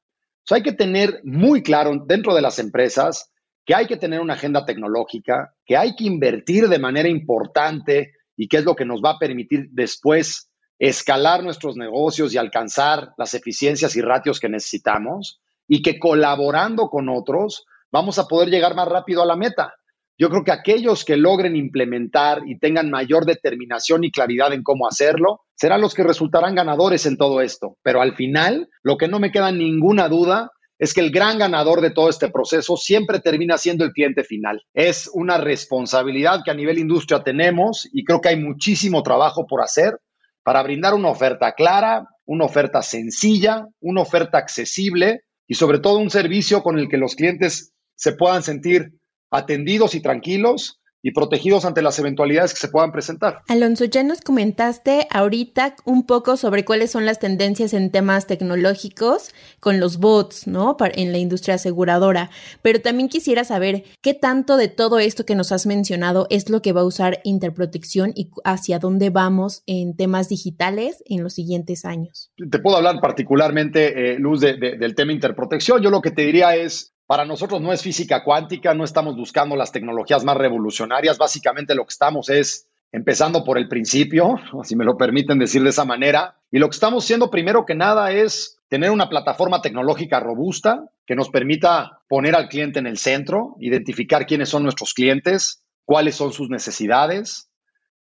hay 0.51 0.62
que 0.62 0.72
tener 0.72 1.20
muy 1.24 1.64
claro 1.64 2.05
dentro 2.07 2.33
de 2.33 2.42
las 2.42 2.61
empresas 2.61 3.33
que 3.69 3.75
hay 3.75 3.87
que 3.87 3.99
tener 3.99 4.21
una 4.21 4.33
agenda 4.33 4.65
tecnológica, 4.65 5.55
que 5.67 5.77
hay 5.77 5.95
que 5.95 6.05
invertir 6.05 6.69
de 6.71 6.79
manera 6.79 7.07
importante 7.07 8.13
y 8.35 8.49
que 8.49 8.57
es 8.57 8.65
lo 8.65 8.75
que 8.75 8.87
nos 8.87 9.03
va 9.05 9.11
a 9.11 9.19
permitir 9.19 9.69
después 9.73 10.51
escalar 10.79 11.45
nuestros 11.45 11.77
negocios 11.77 12.33
y 12.33 12.39
alcanzar 12.39 13.11
las 13.19 13.35
eficiencias 13.35 13.95
y 13.95 14.01
ratios 14.01 14.41
que 14.41 14.49
necesitamos 14.49 15.43
y 15.69 15.83
que 15.83 15.99
colaborando 15.99 16.89
con 16.89 17.11
otros 17.11 17.67
vamos 17.93 18.19
a 18.19 18.27
poder 18.27 18.49
llegar 18.49 18.75
más 18.75 18.89
rápido 18.89 19.23
a 19.23 19.27
la 19.27 19.37
meta. 19.37 19.75
Yo 20.17 20.31
creo 20.31 20.45
que 20.45 20.53
aquellos 20.53 21.05
que 21.05 21.19
logren 21.19 21.55
implementar 21.55 22.41
y 22.47 22.59
tengan 22.59 22.91
mayor 22.91 23.27
determinación 23.27 24.03
y 24.03 24.11
claridad 24.11 24.55
en 24.55 24.63
cómo 24.63 24.89
hacerlo, 24.89 25.43
serán 25.55 25.83
los 25.83 25.93
que 25.93 26.05
resultarán 26.05 26.55
ganadores 26.55 27.05
en 27.05 27.19
todo 27.19 27.43
esto. 27.43 27.77
Pero 27.83 28.01
al 28.01 28.17
final, 28.17 28.71
lo 28.83 28.97
que 28.97 29.09
no 29.09 29.19
me 29.19 29.31
queda 29.31 29.53
ninguna 29.53 30.09
duda 30.09 30.53
es 30.79 30.95
que 30.95 31.01
el 31.01 31.11
gran 31.11 31.38
ganador 31.38 31.81
de 31.81 31.91
todo 31.91 32.09
este 32.09 32.31
proceso 32.31 32.77
siempre 32.77 33.21
termina 33.21 33.59
siendo 33.59 33.85
el 33.85 33.93
cliente 33.93 34.23
final. 34.25 34.64
Es 34.73 35.11
una 35.12 35.38
responsabilidad 35.38 36.41
que 36.45 36.51
a 36.51 36.55
nivel 36.55 36.79
industria 36.79 37.23
tenemos 37.23 37.88
y 37.93 38.05
creo 38.05 38.21
que 38.21 38.29
hay 38.29 38.37
muchísimo 38.37 39.03
trabajo 39.03 39.47
por 39.47 39.62
hacer 39.62 39.99
para 40.45 40.62
brindar 40.62 40.95
una 40.95 41.11
oferta 41.11 41.53
clara, 41.53 42.07
una 42.25 42.45
oferta 42.45 42.83
sencilla, 42.83 43.67
una 43.81 44.03
oferta 44.03 44.38
accesible 44.38 45.25
y 45.47 45.55
sobre 45.55 45.81
todo 45.81 45.99
un 45.99 46.11
servicio 46.11 46.62
con 46.62 46.79
el 46.79 46.88
que 46.88 46.97
los 46.97 47.17
clientes 47.17 47.73
se 47.97 48.12
puedan 48.12 48.43
sentir 48.43 48.93
atendidos 49.31 49.95
y 49.95 50.01
tranquilos 50.01 50.78
y 51.03 51.13
protegidos 51.13 51.65
ante 51.65 51.83
las 51.83 51.99
eventualidades 51.99 52.53
que 52.53 52.61
se 52.61 52.69
puedan 52.69 52.93
presentar. 52.93 53.43
Alonso, 53.49 53.85
ya 53.85 54.03
nos 54.03 54.21
comentaste 54.21 55.07
ahorita 55.11 55.77
un 55.85 56.07
poco 56.07 56.37
sobre 56.37 56.65
cuáles 56.65 56.91
son 56.91 57.07
las 57.07 57.19
tendencias 57.19 57.73
en 57.73 57.91
temas 57.91 58.27
tecnológicos 58.27 59.31
con 59.61 59.81
los 59.81 59.99
bots, 59.99 60.47
¿no? 60.47 60.77
En 60.95 61.13
la 61.13 61.19
industria 61.19 61.55
aseguradora, 61.55 62.31
pero 62.63 62.81
también 62.81 63.09
quisiera 63.09 63.45
saber 63.45 63.85
qué 64.03 64.15
tanto 64.15 64.57
de 64.57 64.69
todo 64.69 64.99
esto 64.99 65.25
que 65.25 65.35
nos 65.35 65.53
has 65.53 65.67
mencionado 65.67 66.27
es 66.31 66.49
lo 66.51 66.63
que 66.63 66.73
va 66.73 66.81
a 66.83 66.85
usar 66.85 67.21
Interprotección 67.25 68.13
y 68.15 68.31
hacia 68.45 68.79
dónde 68.79 69.11
vamos 69.11 69.63
en 69.67 69.97
temas 69.97 70.29
digitales 70.29 71.03
en 71.07 71.23
los 71.23 71.35
siguientes 71.35 71.85
años. 71.85 72.33
Te 72.51 72.59
puedo 72.59 72.77
hablar 72.77 73.01
particularmente, 73.01 74.13
eh, 74.13 74.19
Luz, 74.19 74.41
del 74.41 74.95
tema 74.95 75.13
Interprotección. 75.13 75.83
Yo 75.83 75.91
lo 75.91 76.01
que 76.01 76.11
te 76.11 76.23
diría 76.23 76.57
es, 76.57 76.95
para 77.09 77.25
nosotros 77.25 77.62
no 77.62 77.73
es 77.73 77.81
física 77.81 78.23
cuántica, 78.23 78.75
no 78.75 78.85
estamos 78.85 79.16
buscando 79.16 79.57
las 79.57 79.73
tecnologías 79.73 80.25
más 80.25 80.37
revolucionarias, 80.37 81.16
básicamente 81.16 81.75
lo 81.75 81.87
que 81.87 81.92
estamos 81.92 82.29
es 82.29 82.68
empezando 82.92 83.44
por 83.44 83.57
el 83.57 83.66
principio, 83.66 84.37
si 84.62 84.77
me 84.77 84.85
lo 84.85 84.99
permiten 84.99 85.38
decir 85.38 85.62
de 85.62 85.71
esa 85.71 85.87
manera. 85.87 86.37
Y 86.51 86.59
lo 86.59 86.68
que 86.68 86.75
estamos 86.75 87.05
haciendo 87.05 87.31
primero 87.31 87.64
que 87.64 87.75
nada 87.75 88.12
es 88.12 88.59
tener 88.68 88.90
una 88.90 89.09
plataforma 89.09 89.62
tecnológica 89.62 90.21
robusta 90.21 90.85
que 91.07 91.16
nos 91.16 91.31
permita 91.31 92.03
poner 92.11 92.37
al 92.37 92.51
cliente 92.51 92.79
en 92.79 92.87
el 92.87 92.99
centro, 92.99 93.57
identificar 93.59 94.27
quiénes 94.27 94.51
son 94.51 94.62
nuestros 94.62 94.92
clientes, 94.92 95.64
cuáles 95.87 96.14
son 96.14 96.35
sus 96.35 96.51
necesidades, 96.51 97.49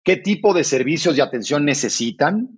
qué 0.04 0.16
tipo 0.16 0.52
de 0.52 0.62
servicios 0.62 1.16
y 1.16 1.22
atención 1.22 1.64
necesitan, 1.64 2.50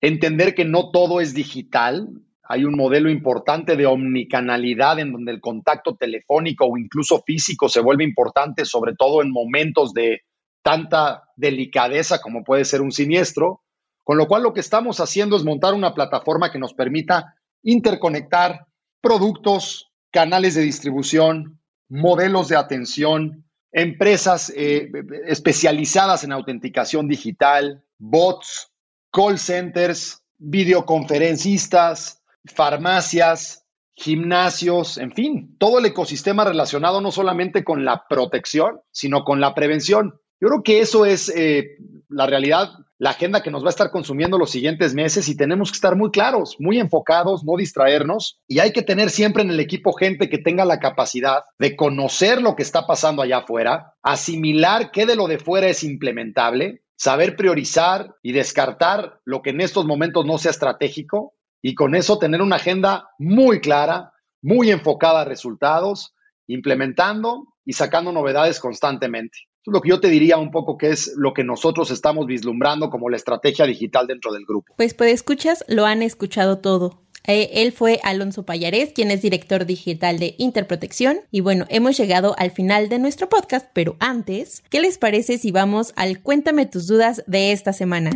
entender 0.00 0.56
que 0.56 0.64
no 0.64 0.90
todo 0.90 1.20
es 1.20 1.32
digital, 1.32 2.08
hay 2.52 2.64
un 2.64 2.74
modelo 2.74 3.08
importante 3.08 3.76
de 3.76 3.86
omnicanalidad 3.86 4.98
en 4.98 5.12
donde 5.12 5.30
el 5.30 5.40
contacto 5.40 5.94
telefónico 5.94 6.66
o 6.66 6.76
incluso 6.76 7.22
físico 7.24 7.68
se 7.68 7.78
vuelve 7.78 8.02
importante, 8.02 8.64
sobre 8.64 8.96
todo 8.96 9.22
en 9.22 9.30
momentos 9.30 9.94
de 9.94 10.22
tanta 10.60 11.22
delicadeza 11.36 12.20
como 12.20 12.42
puede 12.42 12.64
ser 12.64 12.82
un 12.82 12.90
siniestro, 12.90 13.62
con 14.02 14.18
lo 14.18 14.26
cual 14.26 14.42
lo 14.42 14.52
que 14.52 14.58
estamos 14.58 14.98
haciendo 14.98 15.36
es 15.36 15.44
montar 15.44 15.74
una 15.74 15.94
plataforma 15.94 16.50
que 16.50 16.58
nos 16.58 16.74
permita 16.74 17.36
interconectar 17.62 18.66
productos, 19.00 19.92
canales 20.10 20.56
de 20.56 20.62
distribución, 20.62 21.60
modelos 21.88 22.48
de 22.48 22.56
atención, 22.56 23.44
empresas 23.70 24.52
eh, 24.56 24.90
especializadas 25.28 26.24
en 26.24 26.32
autenticación 26.32 27.06
digital, 27.06 27.84
bots, 27.96 28.72
call 29.12 29.38
centers, 29.38 30.24
videoconferencistas, 30.38 32.19
farmacias, 32.44 33.66
gimnasios, 33.94 34.98
en 34.98 35.12
fin, 35.12 35.56
todo 35.58 35.78
el 35.78 35.86
ecosistema 35.86 36.44
relacionado 36.44 37.00
no 37.00 37.10
solamente 37.10 37.64
con 37.64 37.84
la 37.84 38.04
protección, 38.08 38.80
sino 38.90 39.24
con 39.24 39.40
la 39.40 39.54
prevención. 39.54 40.14
Yo 40.40 40.48
creo 40.48 40.62
que 40.62 40.80
eso 40.80 41.04
es 41.04 41.30
eh, 41.36 41.76
la 42.08 42.26
realidad, 42.26 42.70
la 42.98 43.10
agenda 43.10 43.42
que 43.42 43.50
nos 43.50 43.62
va 43.62 43.66
a 43.66 43.70
estar 43.70 43.90
consumiendo 43.90 44.38
los 44.38 44.50
siguientes 44.50 44.94
meses 44.94 45.28
y 45.28 45.36
tenemos 45.36 45.70
que 45.70 45.76
estar 45.76 45.96
muy 45.96 46.10
claros, 46.10 46.56
muy 46.58 46.78
enfocados, 46.78 47.44
no 47.44 47.58
distraernos 47.58 48.40
y 48.48 48.60
hay 48.60 48.72
que 48.72 48.80
tener 48.80 49.10
siempre 49.10 49.42
en 49.42 49.50
el 49.50 49.60
equipo 49.60 49.92
gente 49.92 50.30
que 50.30 50.38
tenga 50.38 50.64
la 50.64 50.80
capacidad 50.80 51.44
de 51.58 51.76
conocer 51.76 52.40
lo 52.40 52.56
que 52.56 52.62
está 52.62 52.86
pasando 52.86 53.20
allá 53.20 53.38
afuera, 53.38 53.94
asimilar 54.02 54.90
qué 54.92 55.04
de 55.04 55.16
lo 55.16 55.28
de 55.28 55.38
fuera 55.38 55.68
es 55.68 55.84
implementable, 55.84 56.84
saber 56.96 57.36
priorizar 57.36 58.14
y 58.22 58.32
descartar 58.32 59.20
lo 59.26 59.42
que 59.42 59.50
en 59.50 59.60
estos 59.60 59.84
momentos 59.84 60.24
no 60.24 60.38
sea 60.38 60.52
estratégico 60.52 61.34
y 61.62 61.74
con 61.74 61.94
eso 61.94 62.18
tener 62.18 62.42
una 62.42 62.56
agenda 62.56 63.10
muy 63.18 63.60
clara, 63.60 64.12
muy 64.42 64.70
enfocada 64.70 65.22
a 65.22 65.24
resultados, 65.24 66.14
implementando 66.46 67.48
y 67.64 67.74
sacando 67.74 68.12
novedades 68.12 68.60
constantemente. 68.60 69.38
Eso 69.62 69.70
es 69.70 69.74
lo 69.74 69.80
que 69.82 69.90
yo 69.90 70.00
te 70.00 70.08
diría 70.08 70.38
un 70.38 70.50
poco 70.50 70.78
que 70.78 70.88
es 70.88 71.12
lo 71.16 71.34
que 71.34 71.44
nosotros 71.44 71.90
estamos 71.90 72.26
vislumbrando 72.26 72.88
como 72.88 73.10
la 73.10 73.16
estrategia 73.16 73.66
digital 73.66 74.06
dentro 74.06 74.32
del 74.32 74.46
grupo. 74.46 74.74
Pues 74.76 74.94
pues 74.94 75.12
escuchas, 75.12 75.64
lo 75.68 75.84
han 75.84 76.02
escuchado 76.02 76.58
todo. 76.58 77.02
Eh, 77.26 77.50
él 77.62 77.72
fue 77.72 78.00
Alonso 78.02 78.44
Payarés, 78.44 78.92
quien 78.94 79.10
es 79.10 79.20
director 79.20 79.66
digital 79.66 80.18
de 80.18 80.34
Interprotección. 80.38 81.20
Y 81.30 81.40
bueno, 81.40 81.66
hemos 81.68 81.96
llegado 81.98 82.34
al 82.38 82.50
final 82.50 82.88
de 82.88 82.98
nuestro 82.98 83.28
podcast, 83.28 83.68
pero 83.74 83.96
antes, 84.00 84.64
¿qué 84.70 84.80
les 84.80 84.96
parece 84.96 85.36
si 85.36 85.50
vamos 85.52 85.92
al 85.96 86.20
Cuéntame 86.22 86.64
tus 86.66 86.86
dudas 86.86 87.22
de 87.26 87.52
esta 87.52 87.74
semana? 87.74 88.10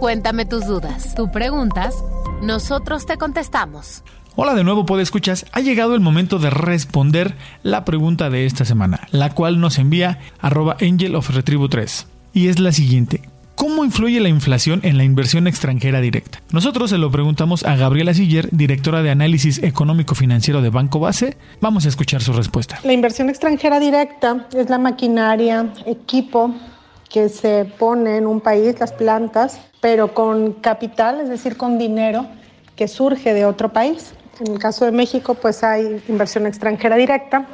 Cuéntame 0.00 0.46
tus 0.46 0.66
dudas. 0.66 1.14
Tú 1.14 1.30
preguntas, 1.30 1.94
nosotros 2.42 3.06
te 3.06 3.16
contestamos. 3.16 4.02
Hola 4.36 4.54
de 4.54 4.64
nuevo, 4.64 4.98
escuchas. 4.98 5.44
Ha 5.52 5.60
llegado 5.60 5.94
el 5.94 6.00
momento 6.00 6.38
de 6.38 6.50
responder 6.50 7.36
la 7.62 7.84
pregunta 7.84 8.30
de 8.30 8.46
esta 8.46 8.64
semana, 8.64 9.06
la 9.10 9.34
cual 9.34 9.60
nos 9.60 9.78
envía 9.78 10.18
arroba 10.40 10.76
Angel 10.80 11.14
of 11.14 11.30
Retribu 11.30 11.68
3. 11.68 12.06
Y 12.32 12.48
es 12.48 12.58
la 12.58 12.72
siguiente. 12.72 13.22
¿Cómo 13.56 13.84
influye 13.84 14.20
la 14.20 14.30
inflación 14.30 14.80
en 14.84 14.96
la 14.96 15.04
inversión 15.04 15.46
extranjera 15.46 16.00
directa? 16.00 16.40
Nosotros 16.50 16.88
se 16.88 16.96
lo 16.96 17.10
preguntamos 17.10 17.62
a 17.66 17.76
Gabriela 17.76 18.14
Siller, 18.14 18.48
directora 18.52 19.02
de 19.02 19.10
análisis 19.10 19.62
económico 19.62 20.14
financiero 20.14 20.62
de 20.62 20.70
Banco 20.70 20.98
Base. 20.98 21.36
Vamos 21.60 21.84
a 21.84 21.88
escuchar 21.88 22.22
su 22.22 22.32
respuesta. 22.32 22.80
La 22.84 22.94
inversión 22.94 23.28
extranjera 23.28 23.78
directa 23.78 24.48
es 24.56 24.70
la 24.70 24.78
maquinaria, 24.78 25.74
equipo 25.84 26.54
que 27.10 27.28
se 27.28 27.66
pone 27.78 28.16
en 28.16 28.26
un 28.26 28.40
país, 28.40 28.78
las 28.80 28.92
plantas, 28.92 29.60
pero 29.80 30.14
con 30.14 30.54
capital, 30.54 31.20
es 31.20 31.28
decir, 31.28 31.56
con 31.56 31.76
dinero 31.76 32.26
que 32.76 32.88
surge 32.88 33.34
de 33.34 33.44
otro 33.44 33.72
país. 33.72 34.14
En 34.40 34.52
el 34.52 34.58
caso 34.58 34.86
de 34.86 34.92
México, 34.92 35.34
pues 35.34 35.62
hay 35.62 36.02
inversión 36.08 36.46
extranjera 36.46 36.96
directa 36.96 37.46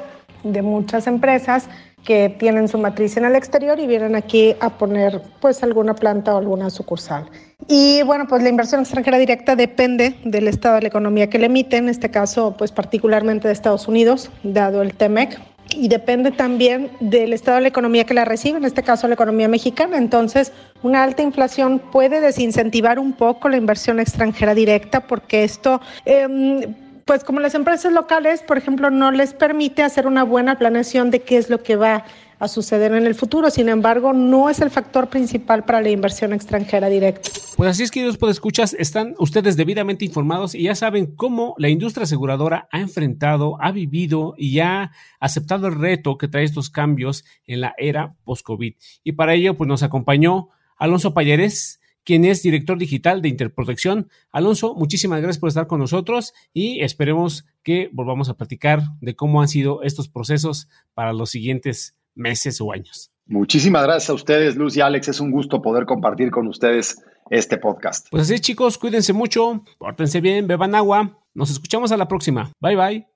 de 0.44 0.62
muchas 0.62 1.08
empresas 1.08 1.68
que 2.04 2.28
tienen 2.28 2.68
su 2.68 2.78
matriz 2.78 3.16
en 3.16 3.24
el 3.24 3.34
exterior 3.34 3.80
y 3.80 3.86
vienen 3.88 4.14
aquí 4.14 4.54
a 4.60 4.70
poner 4.70 5.20
pues 5.40 5.62
alguna 5.64 5.94
planta 5.94 6.34
o 6.34 6.38
alguna 6.38 6.70
sucursal. 6.70 7.26
Y 7.66 8.02
bueno, 8.04 8.26
pues 8.28 8.42
la 8.44 8.48
inversión 8.48 8.82
extranjera 8.82 9.18
directa 9.18 9.56
depende 9.56 10.14
del 10.24 10.46
estado 10.46 10.76
de 10.76 10.82
la 10.82 10.88
economía 10.88 11.28
que 11.28 11.38
le 11.40 11.46
emite, 11.46 11.78
en 11.78 11.88
este 11.88 12.10
caso 12.10 12.54
pues 12.56 12.70
particularmente 12.70 13.48
de 13.48 13.54
Estados 13.54 13.88
Unidos, 13.88 14.30
dado 14.44 14.82
el 14.82 14.94
TEMEC, 14.94 15.40
y 15.74 15.88
depende 15.88 16.30
también 16.30 16.90
del 17.00 17.32
estado 17.32 17.56
de 17.56 17.62
la 17.62 17.68
economía 17.68 18.04
que 18.04 18.14
la 18.14 18.24
recibe, 18.24 18.58
en 18.58 18.64
este 18.64 18.82
caso 18.82 19.08
la 19.08 19.14
economía 19.14 19.48
mexicana. 19.48 19.98
Entonces, 19.98 20.52
una 20.82 21.02
alta 21.02 21.22
inflación 21.22 21.78
puede 21.78 22.20
desincentivar 22.20 22.98
un 22.98 23.12
poco 23.12 23.48
la 23.48 23.56
inversión 23.56 24.00
extranjera 24.00 24.54
directa 24.54 25.00
porque 25.00 25.44
esto... 25.44 25.80
Eh, 26.04 26.68
pues 27.06 27.22
como 27.22 27.38
las 27.38 27.54
empresas 27.54 27.92
locales, 27.92 28.42
por 28.42 28.58
ejemplo, 28.58 28.90
no 28.90 29.12
les 29.12 29.32
permite 29.32 29.84
hacer 29.84 30.08
una 30.08 30.24
buena 30.24 30.58
planeación 30.58 31.12
de 31.12 31.22
qué 31.22 31.38
es 31.38 31.48
lo 31.48 31.62
que 31.62 31.76
va 31.76 32.04
a 32.40 32.48
suceder 32.48 32.92
en 32.92 33.06
el 33.06 33.14
futuro. 33.14 33.48
Sin 33.48 33.68
embargo, 33.68 34.12
no 34.12 34.50
es 34.50 34.60
el 34.60 34.70
factor 34.70 35.08
principal 35.08 35.64
para 35.64 35.80
la 35.80 35.90
inversión 35.90 36.32
extranjera 36.32 36.88
directa. 36.88 37.30
Pues 37.56 37.70
así 37.70 37.84
es, 37.84 37.92
que 37.92 38.00
queridos 38.00 38.18
escuchas, 38.28 38.74
están 38.74 39.14
ustedes 39.20 39.56
debidamente 39.56 40.04
informados 40.04 40.56
y 40.56 40.64
ya 40.64 40.74
saben 40.74 41.14
cómo 41.14 41.54
la 41.58 41.68
industria 41.68 42.04
aseguradora 42.04 42.68
ha 42.72 42.80
enfrentado, 42.80 43.56
ha 43.60 43.70
vivido 43.70 44.34
y 44.36 44.58
ha 44.58 44.90
aceptado 45.20 45.68
el 45.68 45.78
reto 45.78 46.18
que 46.18 46.26
trae 46.26 46.42
estos 46.42 46.70
cambios 46.70 47.24
en 47.46 47.60
la 47.60 47.72
era 47.78 48.16
post-COVID. 48.24 48.74
Y 49.04 49.12
para 49.12 49.34
ello, 49.34 49.56
pues 49.56 49.68
nos 49.68 49.84
acompañó 49.84 50.48
Alonso 50.76 51.14
Payares, 51.14 51.80
quien 52.06 52.24
es 52.24 52.42
director 52.42 52.78
digital 52.78 53.20
de 53.20 53.28
Interprotección. 53.28 54.08
Alonso, 54.30 54.74
muchísimas 54.74 55.20
gracias 55.20 55.38
por 55.38 55.48
estar 55.48 55.66
con 55.66 55.80
nosotros 55.80 56.32
y 56.54 56.80
esperemos 56.80 57.44
que 57.62 57.90
volvamos 57.92 58.30
a 58.30 58.34
platicar 58.34 58.80
de 59.00 59.14
cómo 59.14 59.42
han 59.42 59.48
sido 59.48 59.82
estos 59.82 60.08
procesos 60.08 60.68
para 60.94 61.12
los 61.12 61.30
siguientes 61.30 61.96
meses 62.14 62.60
o 62.60 62.72
años. 62.72 63.10
Muchísimas 63.26 63.82
gracias 63.82 64.08
a 64.08 64.14
ustedes, 64.14 64.54
Luz 64.54 64.76
y 64.76 64.80
Alex. 64.80 65.08
Es 65.08 65.20
un 65.20 65.32
gusto 65.32 65.60
poder 65.60 65.84
compartir 65.84 66.30
con 66.30 66.46
ustedes 66.46 67.02
este 67.28 67.58
podcast. 67.58 68.06
Pues 68.08 68.22
así, 68.22 68.38
chicos, 68.38 68.78
cuídense 68.78 69.12
mucho, 69.12 69.64
pórtense 69.78 70.20
bien, 70.20 70.46
beban 70.46 70.76
agua. 70.76 71.18
Nos 71.34 71.50
escuchamos 71.50 71.90
a 71.90 71.96
la 71.96 72.06
próxima. 72.06 72.52
Bye 72.60 72.76
bye. 72.76 73.06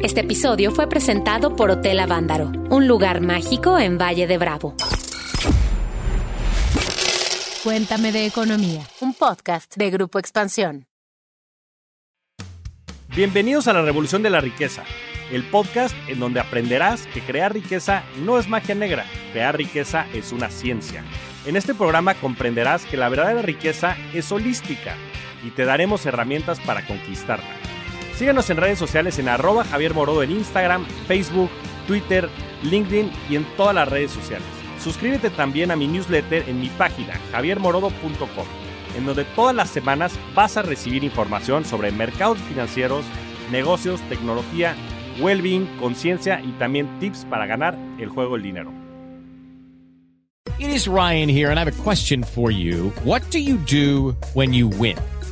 Este 0.00 0.22
episodio 0.22 0.72
fue 0.72 0.88
presentado 0.88 1.54
por 1.54 1.70
Hotel 1.70 2.00
Avándaro, 2.00 2.50
un 2.70 2.88
lugar 2.88 3.20
mágico 3.20 3.78
en 3.78 3.98
Valle 3.98 4.26
de 4.26 4.36
Bravo. 4.36 4.74
Cuéntame 7.62 8.10
de 8.10 8.26
Economía, 8.26 8.82
un 9.00 9.14
podcast 9.14 9.76
de 9.76 9.88
Grupo 9.88 10.18
Expansión. 10.18 10.88
Bienvenidos 13.14 13.68
a 13.68 13.72
la 13.72 13.82
Revolución 13.82 14.20
de 14.24 14.30
la 14.30 14.40
Riqueza, 14.40 14.82
el 15.30 15.44
podcast 15.44 15.94
en 16.08 16.18
donde 16.18 16.40
aprenderás 16.40 17.06
que 17.14 17.20
crear 17.20 17.54
riqueza 17.54 18.02
no 18.24 18.40
es 18.40 18.48
magia 18.48 18.74
negra, 18.74 19.06
crear 19.30 19.56
riqueza 19.56 20.08
es 20.12 20.32
una 20.32 20.50
ciencia. 20.50 21.04
En 21.46 21.54
este 21.54 21.72
programa 21.72 22.14
comprenderás 22.14 22.84
que 22.84 22.96
la 22.96 23.08
verdadera 23.08 23.42
riqueza 23.42 23.96
es 24.12 24.32
holística 24.32 24.96
y 25.44 25.50
te 25.50 25.64
daremos 25.64 26.04
herramientas 26.04 26.58
para 26.58 26.84
conquistarla. 26.84 27.54
Síguenos 28.16 28.50
en 28.50 28.56
redes 28.56 28.80
sociales 28.80 29.20
en 29.20 29.28
arroba 29.28 29.62
Javier 29.62 29.94
Morodo 29.94 30.24
en 30.24 30.32
Instagram, 30.32 30.84
Facebook, 31.06 31.50
Twitter, 31.86 32.28
LinkedIn 32.64 33.12
y 33.30 33.36
en 33.36 33.44
todas 33.56 33.76
las 33.76 33.88
redes 33.88 34.10
sociales. 34.10 34.61
Suscríbete 34.82 35.30
también 35.30 35.70
a 35.70 35.76
mi 35.76 35.86
newsletter 35.86 36.48
en 36.48 36.60
mi 36.60 36.68
página 36.70 37.14
javiermorodo.com, 37.30 38.46
en 38.96 39.06
donde 39.06 39.24
todas 39.24 39.54
las 39.54 39.70
semanas 39.70 40.18
vas 40.34 40.56
a 40.56 40.62
recibir 40.62 41.04
información 41.04 41.64
sobre 41.64 41.92
mercados 41.92 42.38
financieros, 42.38 43.04
negocios, 43.52 44.00
tecnología, 44.08 44.74
well-being, 45.20 45.66
conciencia 45.78 46.40
y 46.40 46.50
también 46.52 46.88
tips 46.98 47.24
para 47.26 47.46
ganar 47.46 47.78
el 48.00 48.08
juego 48.08 48.34
del 48.34 48.42
dinero. 48.42 48.72
It 50.58 50.68
is 50.68 50.86
Ryan 50.86 51.28
here 51.28 51.50
and 51.50 51.58
I 51.58 51.64
have 51.64 51.68
a 51.68 51.82
question 51.82 52.24
for 52.24 52.50
you. 52.50 52.92
What 53.04 53.22
do 53.30 53.38
you 53.38 53.58
do 53.58 54.16
when 54.34 54.52
you 54.52 54.68
win? 54.68 54.96